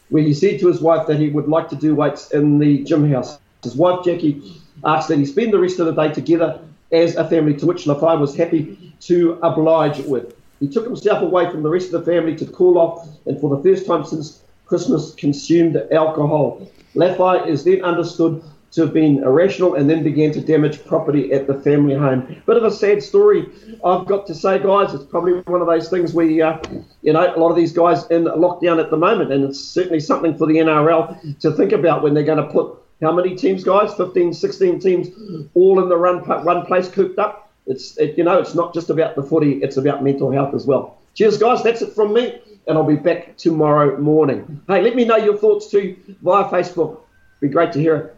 where 0.09 0.23
he 0.23 0.33
said 0.33 0.59
to 0.59 0.67
his 0.67 0.81
wife 0.81 1.07
that 1.07 1.19
he 1.19 1.29
would 1.29 1.47
like 1.47 1.69
to 1.69 1.75
do 1.75 1.95
weights 1.95 2.31
in 2.31 2.59
the 2.59 2.83
gym 2.83 3.09
house. 3.09 3.39
His 3.63 3.75
wife, 3.75 4.03
Jackie, 4.03 4.61
asked 4.83 5.07
that 5.07 5.17
he 5.17 5.25
spend 5.25 5.53
the 5.53 5.59
rest 5.59 5.79
of 5.79 5.85
the 5.85 5.93
day 5.93 6.13
together 6.13 6.59
as 6.91 7.15
a 7.15 7.27
family, 7.27 7.55
to 7.55 7.65
which 7.65 7.85
Lafai 7.85 8.19
was 8.19 8.35
happy 8.35 8.93
to 9.01 9.39
oblige 9.41 9.99
with. 9.99 10.35
He 10.59 10.67
took 10.67 10.83
himself 10.83 11.23
away 11.23 11.49
from 11.49 11.63
the 11.63 11.69
rest 11.69 11.93
of 11.93 12.05
the 12.05 12.11
family 12.11 12.35
to 12.35 12.45
cool 12.45 12.77
off 12.77 13.07
and 13.25 13.39
for 13.39 13.55
the 13.55 13.63
first 13.63 13.85
time 13.85 14.05
since 14.05 14.43
Christmas 14.71 15.13
consumed 15.15 15.75
alcohol. 15.91 16.65
Lafai 16.95 17.45
is 17.45 17.65
then 17.65 17.83
understood 17.83 18.41
to 18.71 18.79
have 18.79 18.93
been 18.93 19.21
irrational 19.21 19.75
and 19.75 19.89
then 19.89 20.01
began 20.01 20.31
to 20.31 20.39
damage 20.39 20.85
property 20.85 21.33
at 21.33 21.45
the 21.45 21.55
family 21.55 21.93
home. 21.93 22.41
Bit 22.45 22.55
of 22.55 22.63
a 22.63 22.71
sad 22.71 23.03
story, 23.03 23.49
I've 23.83 24.05
got 24.05 24.25
to 24.27 24.33
say, 24.33 24.59
guys. 24.59 24.93
It's 24.93 25.03
probably 25.03 25.33
one 25.41 25.59
of 25.59 25.67
those 25.67 25.89
things 25.89 26.13
where, 26.13 26.25
uh, 26.25 26.61
you 27.01 27.11
know, 27.11 27.35
a 27.35 27.37
lot 27.37 27.49
of 27.49 27.57
these 27.57 27.73
guys 27.73 28.07
in 28.11 28.23
lockdown 28.23 28.79
at 28.79 28.89
the 28.89 28.95
moment, 28.95 29.33
and 29.33 29.43
it's 29.43 29.59
certainly 29.59 29.99
something 29.99 30.37
for 30.37 30.47
the 30.47 30.53
NRL 30.53 31.37
to 31.41 31.51
think 31.51 31.73
about 31.73 32.01
when 32.01 32.13
they're 32.13 32.23
going 32.23 32.37
to 32.37 32.49
put 32.49 32.77
how 33.01 33.11
many 33.11 33.35
teams, 33.35 33.65
guys? 33.65 33.93
15, 33.95 34.33
16 34.33 34.79
teams, 34.79 35.09
all 35.53 35.83
in 35.83 35.89
the 35.89 35.97
run, 35.97 36.19
one 36.45 36.65
place 36.65 36.87
cooped 36.87 37.19
up. 37.19 37.51
It's, 37.67 37.97
it, 37.97 38.17
you 38.17 38.23
know, 38.23 38.39
it's 38.39 38.55
not 38.55 38.73
just 38.73 38.89
about 38.89 39.17
the 39.17 39.23
footy, 39.23 39.55
it's 39.63 39.75
about 39.75 40.01
mental 40.01 40.31
health 40.31 40.55
as 40.55 40.65
well. 40.65 40.97
Cheers, 41.13 41.37
guys. 41.37 41.61
That's 41.61 41.81
it 41.81 41.93
from 41.93 42.13
me, 42.13 42.39
and 42.67 42.77
I'll 42.77 42.83
be 42.83 42.95
back 42.95 43.37
tomorrow 43.37 43.97
morning. 43.97 44.61
Hey, 44.67 44.81
let 44.81 44.95
me 44.95 45.05
know 45.05 45.17
your 45.17 45.37
thoughts 45.37 45.69
too 45.69 45.97
via 46.21 46.45
Facebook. 46.49 47.01
Be 47.39 47.47
great 47.47 47.71
to 47.73 47.79
hear 47.79 47.95
it. 47.95 48.17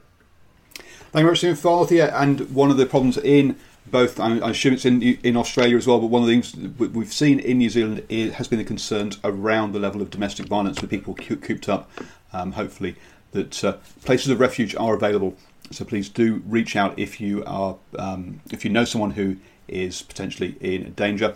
Thank 1.13 1.23
you 1.23 1.27
very 1.27 1.31
much, 1.31 1.37
Stephen 1.39 1.57
Farthia. 1.57 2.11
And 2.13 2.53
one 2.53 2.71
of 2.71 2.77
the 2.77 2.85
problems 2.85 3.17
in 3.17 3.57
both, 3.85 4.19
I 4.19 4.49
assume 4.49 4.73
it's 4.73 4.85
in 4.85 5.01
in 5.01 5.37
Australia 5.37 5.77
as 5.77 5.85
well, 5.85 5.99
but 5.99 6.07
one 6.07 6.21
of 6.21 6.27
the 6.27 6.41
things 6.41 6.55
we've 6.79 7.13
seen 7.13 7.39
in 7.39 7.57
New 7.59 7.69
Zealand 7.69 8.03
is, 8.09 8.33
has 8.33 8.47
been 8.47 8.57
the 8.57 8.65
concerns 8.65 9.19
around 9.23 9.73
the 9.73 9.79
level 9.79 10.01
of 10.01 10.09
domestic 10.09 10.47
violence 10.47 10.81
with 10.81 10.89
people 10.89 11.13
cooped 11.13 11.69
up. 11.69 11.91
Um, 12.31 12.53
hopefully, 12.53 12.95
that 13.31 13.63
uh, 13.63 13.73
places 14.03 14.29
of 14.29 14.39
refuge 14.39 14.75
are 14.75 14.95
available. 14.95 15.35
So 15.71 15.85
please 15.85 16.09
do 16.09 16.41
reach 16.47 16.75
out 16.75 16.97
if 16.97 17.19
you 17.21 17.43
are 17.45 17.77
um, 17.99 18.41
if 18.51 18.65
you 18.65 18.71
know 18.71 18.85
someone 18.85 19.11
who 19.11 19.37
is 19.67 20.01
potentially 20.01 20.55
in 20.59 20.93
danger. 20.93 21.35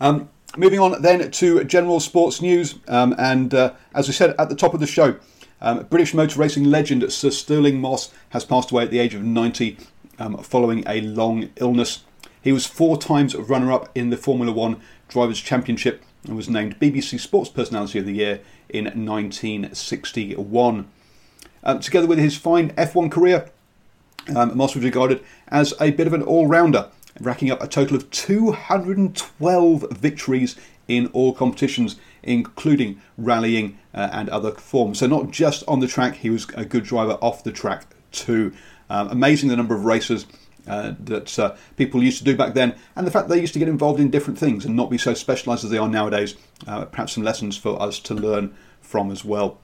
Um, 0.00 0.30
moving 0.56 0.80
on 0.80 1.00
then 1.02 1.30
to 1.30 1.64
general 1.64 2.00
sports 2.00 2.42
news, 2.42 2.76
um, 2.88 3.14
and 3.18 3.54
uh, 3.54 3.74
as 3.94 4.08
we 4.08 4.14
said 4.14 4.34
at 4.38 4.48
the 4.48 4.56
top 4.56 4.74
of 4.74 4.80
the 4.80 4.86
show, 4.86 5.16
um, 5.60 5.84
British 5.84 6.14
motor 6.14 6.40
racing 6.40 6.64
legend 6.64 7.10
Sir 7.12 7.30
Stirling 7.30 7.80
Moss 7.80 8.12
has 8.30 8.44
passed 8.44 8.70
away 8.70 8.84
at 8.84 8.90
the 8.90 8.98
age 8.98 9.14
of 9.14 9.22
90 9.22 9.76
um, 10.18 10.38
following 10.38 10.82
a 10.86 11.02
long 11.02 11.50
illness. 11.56 12.04
He 12.42 12.52
was 12.52 12.66
four 12.66 12.96
times 12.96 13.34
runner 13.34 13.70
up 13.70 13.90
in 13.94 14.10
the 14.10 14.16
Formula 14.16 14.52
One 14.52 14.80
Drivers' 15.08 15.40
Championship 15.40 16.02
and 16.24 16.36
was 16.36 16.48
named 16.48 16.80
BBC 16.80 17.20
Sports 17.20 17.50
Personality 17.50 17.98
of 17.98 18.06
the 18.06 18.14
Year 18.14 18.40
in 18.68 18.84
1961. 18.84 20.90
Um, 21.62 21.80
together 21.80 22.06
with 22.06 22.18
his 22.18 22.36
fine 22.36 22.70
F1 22.70 23.10
career, 23.10 23.50
um, 24.34 24.56
Moss 24.56 24.74
was 24.74 24.84
regarded 24.84 25.22
as 25.48 25.74
a 25.80 25.90
bit 25.90 26.06
of 26.06 26.12
an 26.12 26.22
all 26.22 26.46
rounder, 26.46 26.90
racking 27.18 27.50
up 27.50 27.62
a 27.62 27.66
total 27.66 27.96
of 27.96 28.10
212 28.10 29.86
victories 29.90 30.56
in 30.88 31.06
all 31.08 31.32
competitions, 31.32 31.96
including 32.22 33.00
rallying 33.16 33.78
uh, 33.94 34.10
and 34.12 34.28
other 34.28 34.52
forms. 34.52 34.98
So, 34.98 35.06
not 35.06 35.30
just 35.30 35.62
on 35.66 35.80
the 35.80 35.86
track, 35.86 36.16
he 36.16 36.30
was 36.30 36.46
a 36.54 36.64
good 36.64 36.84
driver 36.84 37.12
off 37.22 37.44
the 37.44 37.52
track 37.52 37.86
too. 38.12 38.52
Um, 38.88 39.08
amazing 39.08 39.48
the 39.48 39.56
number 39.56 39.74
of 39.74 39.84
races 39.84 40.26
uh, 40.66 40.94
that 41.04 41.38
uh, 41.38 41.54
people 41.76 42.02
used 42.02 42.18
to 42.18 42.24
do 42.24 42.36
back 42.36 42.54
then, 42.54 42.74
and 42.96 43.06
the 43.06 43.10
fact 43.10 43.28
they 43.28 43.40
used 43.40 43.52
to 43.52 43.58
get 43.58 43.68
involved 43.68 44.00
in 44.00 44.10
different 44.10 44.38
things 44.38 44.64
and 44.64 44.76
not 44.76 44.90
be 44.90 44.98
so 44.98 45.14
specialised 45.14 45.64
as 45.64 45.70
they 45.70 45.78
are 45.78 45.88
nowadays. 45.88 46.34
Uh, 46.66 46.84
perhaps 46.84 47.12
some 47.12 47.22
lessons 47.22 47.56
for 47.56 47.80
us 47.80 47.98
to 48.00 48.14
learn 48.14 48.54
from 48.80 49.10
as 49.10 49.24
well. 49.24 49.58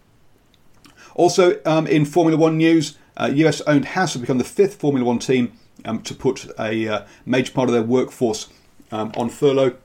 Also, 1.14 1.60
um, 1.64 1.86
in 1.86 2.04
Formula 2.04 2.38
One 2.38 2.56
news, 2.56 2.96
US 3.18 3.60
uh, 3.62 3.64
owned 3.66 3.86
Haas 3.86 4.12
have 4.12 4.22
become 4.22 4.38
the 4.38 4.44
fifth 4.44 4.76
Formula 4.76 5.04
One 5.04 5.18
team 5.18 5.58
um, 5.84 6.02
to 6.02 6.14
put 6.14 6.46
a 6.58 6.88
uh, 6.88 7.06
major 7.24 7.52
part 7.52 7.68
of 7.68 7.72
their 7.72 7.82
workforce 7.82 8.48
um, 8.90 9.12
on 9.16 9.28
furlough 9.28 9.76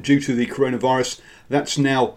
due 0.00 0.20
to 0.20 0.34
the 0.34 0.46
coronavirus. 0.46 1.20
That's 1.48 1.78
now 1.78 2.14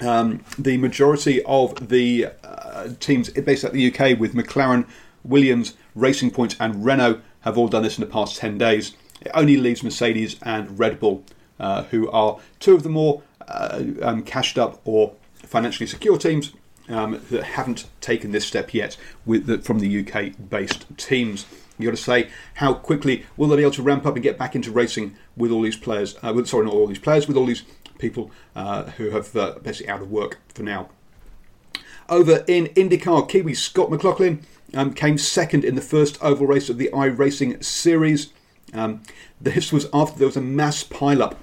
um, 0.00 0.44
the 0.58 0.76
majority 0.76 1.42
of 1.44 1.88
the 1.88 2.28
uh, 2.44 2.88
teams 3.00 3.30
based 3.30 3.64
at 3.64 3.72
the 3.72 3.92
UK, 3.92 4.18
with 4.18 4.34
McLaren, 4.34 4.86
Williams, 5.24 5.74
Racing 5.94 6.30
Point, 6.30 6.56
and 6.60 6.84
Renault, 6.84 7.20
have 7.40 7.56
all 7.56 7.68
done 7.68 7.82
this 7.82 7.98
in 7.98 8.04
the 8.04 8.10
past 8.10 8.38
10 8.38 8.58
days. 8.58 8.94
It 9.20 9.30
only 9.34 9.56
leaves 9.56 9.82
Mercedes 9.82 10.36
and 10.42 10.78
Red 10.78 11.00
Bull, 11.00 11.24
uh, 11.58 11.84
who 11.84 12.10
are 12.10 12.38
two 12.60 12.74
of 12.74 12.82
the 12.82 12.88
more 12.88 13.22
uh, 13.48 13.82
um, 14.02 14.22
cashed 14.22 14.58
up 14.58 14.80
or 14.84 15.14
financially 15.36 15.86
secure 15.86 16.18
teams 16.18 16.52
um, 16.88 17.22
that 17.30 17.44
haven't 17.44 17.86
taken 18.00 18.32
this 18.32 18.46
step 18.46 18.74
yet 18.74 18.96
with 19.24 19.46
the, 19.46 19.58
from 19.58 19.78
the 19.78 20.06
UK 20.06 20.32
based 20.50 20.86
teams. 20.96 21.46
You 21.78 21.90
got 21.90 21.96
to 21.96 22.02
say, 22.02 22.30
how 22.54 22.74
quickly 22.74 23.26
will 23.36 23.48
they 23.48 23.56
be 23.56 23.62
able 23.62 23.72
to 23.72 23.82
ramp 23.82 24.06
up 24.06 24.14
and 24.14 24.22
get 24.22 24.38
back 24.38 24.54
into 24.54 24.70
racing 24.70 25.16
with 25.36 25.50
all 25.50 25.62
these 25.62 25.76
players? 25.76 26.16
Uh, 26.22 26.32
with, 26.34 26.48
sorry, 26.48 26.64
not 26.64 26.74
all 26.74 26.86
these 26.86 26.98
players, 26.98 27.28
with 27.28 27.36
all 27.36 27.46
these 27.46 27.62
people 27.98 28.30
uh, 28.54 28.84
who 28.84 29.10
have 29.10 29.34
uh, 29.36 29.56
basically 29.62 29.90
out 29.90 30.02
of 30.02 30.10
work 30.10 30.38
for 30.48 30.62
now. 30.62 30.88
Over 32.08 32.44
in 32.46 32.66
IndyCar, 32.68 33.28
Kiwi 33.28 33.54
Scott 33.54 33.90
McLaughlin 33.90 34.44
um, 34.74 34.92
came 34.94 35.18
second 35.18 35.64
in 35.64 35.74
the 35.74 35.80
first 35.80 36.18
oval 36.22 36.46
race 36.46 36.70
of 36.70 36.78
the 36.78 36.90
iRacing 36.92 37.62
series. 37.64 38.32
Um, 38.72 39.02
this 39.40 39.72
was 39.72 39.88
after 39.92 40.18
there 40.18 40.28
was 40.28 40.36
a 40.36 40.40
mass 40.40 40.82
pile-up 40.82 41.38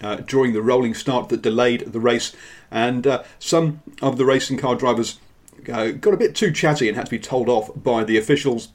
uh, 0.00 0.16
during 0.16 0.52
the 0.52 0.62
rolling 0.62 0.94
start 0.94 1.28
that 1.28 1.42
delayed 1.42 1.92
the 1.92 2.00
race, 2.00 2.34
and 2.70 3.06
uh, 3.06 3.22
some 3.38 3.82
of 4.02 4.16
the 4.16 4.24
racing 4.24 4.56
car 4.58 4.74
drivers 4.74 5.18
uh, 5.70 5.88
got 5.88 6.14
a 6.14 6.16
bit 6.16 6.34
too 6.34 6.52
chatty 6.52 6.88
and 6.88 6.96
had 6.96 7.06
to 7.06 7.10
be 7.10 7.18
told 7.18 7.48
off 7.48 7.70
by 7.76 8.02
the 8.02 8.16
officials 8.16 8.68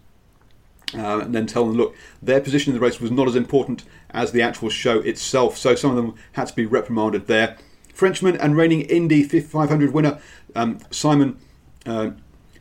uh, 0.98 1.20
and 1.20 1.34
then 1.34 1.48
tell 1.48 1.66
them, 1.66 1.76
look, 1.76 1.96
their 2.22 2.42
position 2.42 2.74
in 2.74 2.80
the 2.80 2.86
race 2.86 3.00
was 3.00 3.12
not 3.12 3.28
as 3.28 3.36
important 3.36 3.84
as 4.12 4.32
the 4.32 4.42
actual 4.42 4.70
show 4.70 5.00
itself. 5.00 5.58
So 5.58 5.76
some 5.76 5.92
of 5.92 5.96
them 5.98 6.16
had 6.34 6.48
to 6.48 6.56
be 6.56 6.66
reprimanded 6.66 7.28
there. 7.28 7.58
Frenchman 7.94 8.36
and 8.38 8.58
reigning 8.58 8.82
Indy 8.82 9.24
500 9.24 9.94
winner 9.94 10.20
um, 10.56 10.80
Simon 10.92 11.40
uh, 11.86 12.12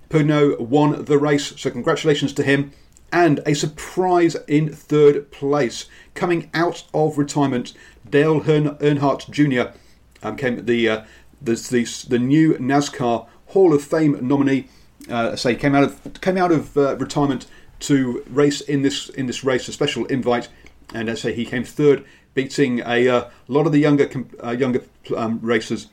Pagenaud 0.08 0.60
won 0.60 1.04
the 1.04 1.18
race, 1.18 1.54
so 1.60 1.70
congratulations 1.70 2.32
to 2.34 2.42
him. 2.42 2.72
And 3.12 3.40
a 3.46 3.54
surprise 3.54 4.36
in 4.48 4.72
third 4.72 5.30
place. 5.30 5.86
Coming 6.14 6.50
out 6.52 6.84
of 6.92 7.16
retirement, 7.16 7.72
Dale 8.08 8.40
Earnhardt 8.40 9.30
Jr. 9.30 9.76
Um, 10.22 10.36
came 10.36 10.64
the, 10.64 10.88
uh, 10.88 11.04
the, 11.40 11.54
the, 11.54 12.06
the 12.08 12.18
new 12.18 12.54
NASCAR 12.54 13.28
Hall 13.48 13.72
of 13.72 13.82
Fame 13.82 14.18
nominee. 14.26 14.68
Uh, 15.08 15.36
say 15.36 15.54
came 15.54 15.74
out 15.74 15.84
of 15.84 16.20
came 16.22 16.38
out 16.38 16.50
of 16.50 16.78
uh, 16.78 16.96
retirement 16.96 17.46
to 17.86 18.24
race 18.28 18.60
in 18.60 18.82
this 18.82 19.08
in 19.08 19.26
this 19.26 19.44
race, 19.44 19.68
a 19.68 19.72
special 19.72 20.04
invite, 20.06 20.48
and 20.94 21.08
as 21.08 21.20
I 21.20 21.30
say, 21.30 21.34
he 21.34 21.44
came 21.44 21.64
third, 21.64 22.04
beating 22.34 22.80
a 22.80 23.08
uh, 23.08 23.30
lot 23.48 23.66
of 23.66 23.72
the 23.72 23.78
younger 23.78 24.10
uh, 24.42 24.50
younger 24.50 24.82
um, 25.16 25.38
racers 25.42 25.88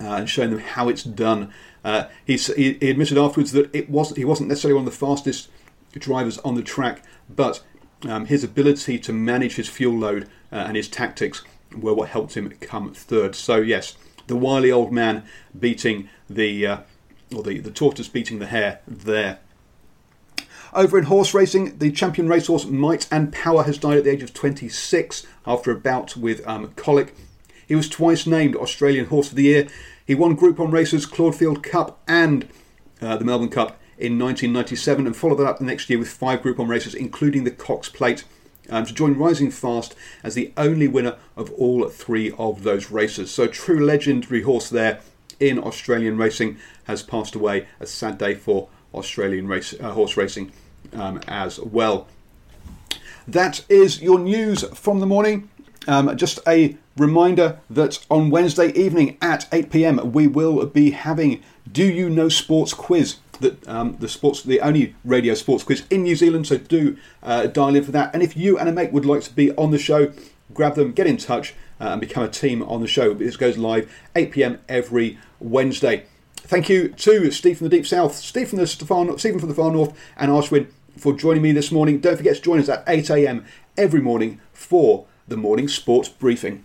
uh, 0.00 0.14
and 0.14 0.28
showing 0.28 0.50
them 0.50 0.60
how 0.60 0.88
it's 0.88 1.02
done. 1.02 1.52
Uh, 1.84 2.04
he, 2.24 2.36
he 2.36 2.90
admitted 2.90 3.18
afterwards 3.18 3.52
that 3.52 3.74
it 3.74 3.90
wasn't 3.90 4.16
he 4.16 4.24
wasn't 4.24 4.48
necessarily 4.48 4.74
one 4.74 4.86
of 4.86 4.92
the 4.92 5.06
fastest 5.06 5.50
drivers 5.92 6.38
on 6.38 6.54
the 6.54 6.62
track, 6.62 7.02
but 7.28 7.62
um, 8.08 8.26
his 8.26 8.42
ability 8.42 8.98
to 8.98 9.12
manage 9.12 9.56
his 9.56 9.68
fuel 9.68 9.96
load 9.96 10.24
uh, 10.50 10.56
and 10.56 10.76
his 10.76 10.88
tactics 10.88 11.42
were 11.76 11.94
what 11.94 12.08
helped 12.08 12.34
him 12.34 12.50
come 12.60 12.92
third. 12.92 13.34
So 13.34 13.56
yes, 13.56 13.96
the 14.26 14.36
wily 14.36 14.70
old 14.72 14.92
man 14.92 15.24
beating 15.58 16.08
the 16.28 16.66
uh, 16.66 16.78
or 17.34 17.42
the, 17.42 17.58
the 17.60 17.70
tortoise 17.70 18.08
beating 18.08 18.38
the 18.38 18.46
hare 18.46 18.80
there. 18.86 19.38
Over 20.74 20.98
in 20.98 21.04
horse 21.04 21.32
racing, 21.34 21.78
the 21.78 21.92
champion 21.92 22.28
racehorse 22.28 22.64
Might 22.64 23.06
and 23.12 23.32
Power 23.32 23.62
has 23.62 23.78
died 23.78 23.98
at 23.98 24.02
the 24.02 24.10
age 24.10 24.24
of 24.24 24.34
26 24.34 25.24
after 25.46 25.70
a 25.70 25.78
bout 25.78 26.16
with 26.16 26.44
um, 26.48 26.72
colic. 26.74 27.14
He 27.68 27.76
was 27.76 27.88
twice 27.88 28.26
named 28.26 28.56
Australian 28.56 29.06
Horse 29.06 29.30
of 29.30 29.36
the 29.36 29.44
Year. 29.44 29.68
He 30.04 30.16
won 30.16 30.34
Group 30.34 30.58
1 30.58 30.72
races, 30.72 31.06
Caulfield 31.06 31.62
Cup, 31.62 32.02
and 32.08 32.48
uh, 33.00 33.16
the 33.16 33.24
Melbourne 33.24 33.50
Cup 33.50 33.80
in 33.98 34.18
1997 34.18 35.06
and 35.06 35.16
followed 35.16 35.36
that 35.36 35.46
up 35.46 35.58
the 35.60 35.64
next 35.64 35.88
year 35.88 35.98
with 35.98 36.08
five 36.08 36.42
Group 36.42 36.58
1 36.58 36.66
races, 36.66 36.92
including 36.92 37.44
the 37.44 37.52
Cox 37.52 37.88
Plate, 37.88 38.24
um, 38.68 38.84
to 38.84 38.92
join 38.92 39.16
Rising 39.16 39.52
Fast 39.52 39.94
as 40.24 40.34
the 40.34 40.52
only 40.56 40.88
winner 40.88 41.16
of 41.36 41.52
all 41.52 41.88
three 41.88 42.32
of 42.36 42.64
those 42.64 42.90
races. 42.90 43.30
So, 43.30 43.46
true 43.46 43.84
legendary 43.84 44.42
horse 44.42 44.70
there 44.70 45.00
in 45.38 45.60
Australian 45.60 46.18
racing 46.18 46.58
has 46.84 47.04
passed 47.04 47.36
away. 47.36 47.68
A 47.78 47.86
sad 47.86 48.18
day 48.18 48.34
for 48.34 48.68
Australian 48.92 49.46
race, 49.46 49.72
uh, 49.80 49.92
horse 49.92 50.16
racing 50.16 50.50
um, 50.94 51.20
as 51.28 51.60
well. 51.60 52.06
That 53.26 53.64
is 53.68 54.02
your 54.02 54.18
news 54.18 54.64
from 54.74 55.00
the 55.00 55.06
morning. 55.06 55.48
Um, 55.86 56.16
just 56.16 56.40
a 56.46 56.76
reminder 56.96 57.58
that 57.70 58.04
on 58.10 58.30
Wednesday 58.30 58.68
evening 58.72 59.16
at 59.20 59.46
8 59.52 59.70
pm 59.70 60.12
we 60.12 60.26
will 60.26 60.64
be 60.66 60.92
having 60.92 61.42
Do 61.70 61.84
You 61.84 62.08
Know 62.08 62.28
Sports 62.28 62.74
quiz. 62.74 63.16
That 63.40 63.66
um, 63.66 63.96
the 63.98 64.08
sports, 64.08 64.42
the 64.42 64.60
only 64.60 64.94
radio 65.04 65.34
sports 65.34 65.64
quiz 65.64 65.84
in 65.90 66.04
New 66.04 66.14
Zealand. 66.14 66.46
So 66.46 66.56
do 66.56 66.96
uh, 67.22 67.46
dial 67.46 67.74
in 67.74 67.82
for 67.82 67.90
that. 67.92 68.14
And 68.14 68.22
if 68.22 68.36
you 68.36 68.58
and 68.58 68.68
a 68.68 68.72
mate 68.72 68.92
would 68.92 69.04
like 69.04 69.22
to 69.22 69.32
be 69.32 69.50
on 69.56 69.72
the 69.72 69.78
show, 69.78 70.12
grab 70.52 70.76
them, 70.76 70.92
get 70.92 71.08
in 71.08 71.16
touch, 71.16 71.54
uh, 71.80 71.88
and 71.88 72.00
become 72.00 72.22
a 72.22 72.28
team 72.28 72.62
on 72.62 72.80
the 72.80 72.86
show. 72.86 73.12
This 73.12 73.36
goes 73.36 73.58
live 73.58 73.92
8 74.14 74.30
pm 74.30 74.58
every 74.68 75.18
Wednesday. 75.40 76.04
Thank 76.36 76.68
you 76.68 76.88
to 76.88 77.30
Steve 77.30 77.58
from 77.58 77.68
the 77.68 77.76
Deep 77.76 77.86
South, 77.86 78.14
Steve 78.14 78.50
from 78.50 78.58
the 78.58 78.66
Stefan, 78.66 79.18
Stephen 79.18 79.40
from 79.40 79.48
the 79.48 79.54
Far 79.54 79.72
North, 79.72 79.98
and 80.16 80.30
Ashwin 80.30 80.68
for 80.96 81.12
joining 81.12 81.42
me 81.42 81.52
this 81.52 81.72
morning. 81.72 82.00
Don't 82.00 82.16
forget 82.16 82.36
to 82.36 82.42
join 82.42 82.60
us 82.60 82.68
at 82.68 82.84
8 82.86 83.10
a.m. 83.10 83.44
every 83.76 84.00
morning 84.00 84.40
for 84.52 85.06
the 85.28 85.36
morning 85.36 85.68
sports 85.68 86.08
briefing. 86.08 86.64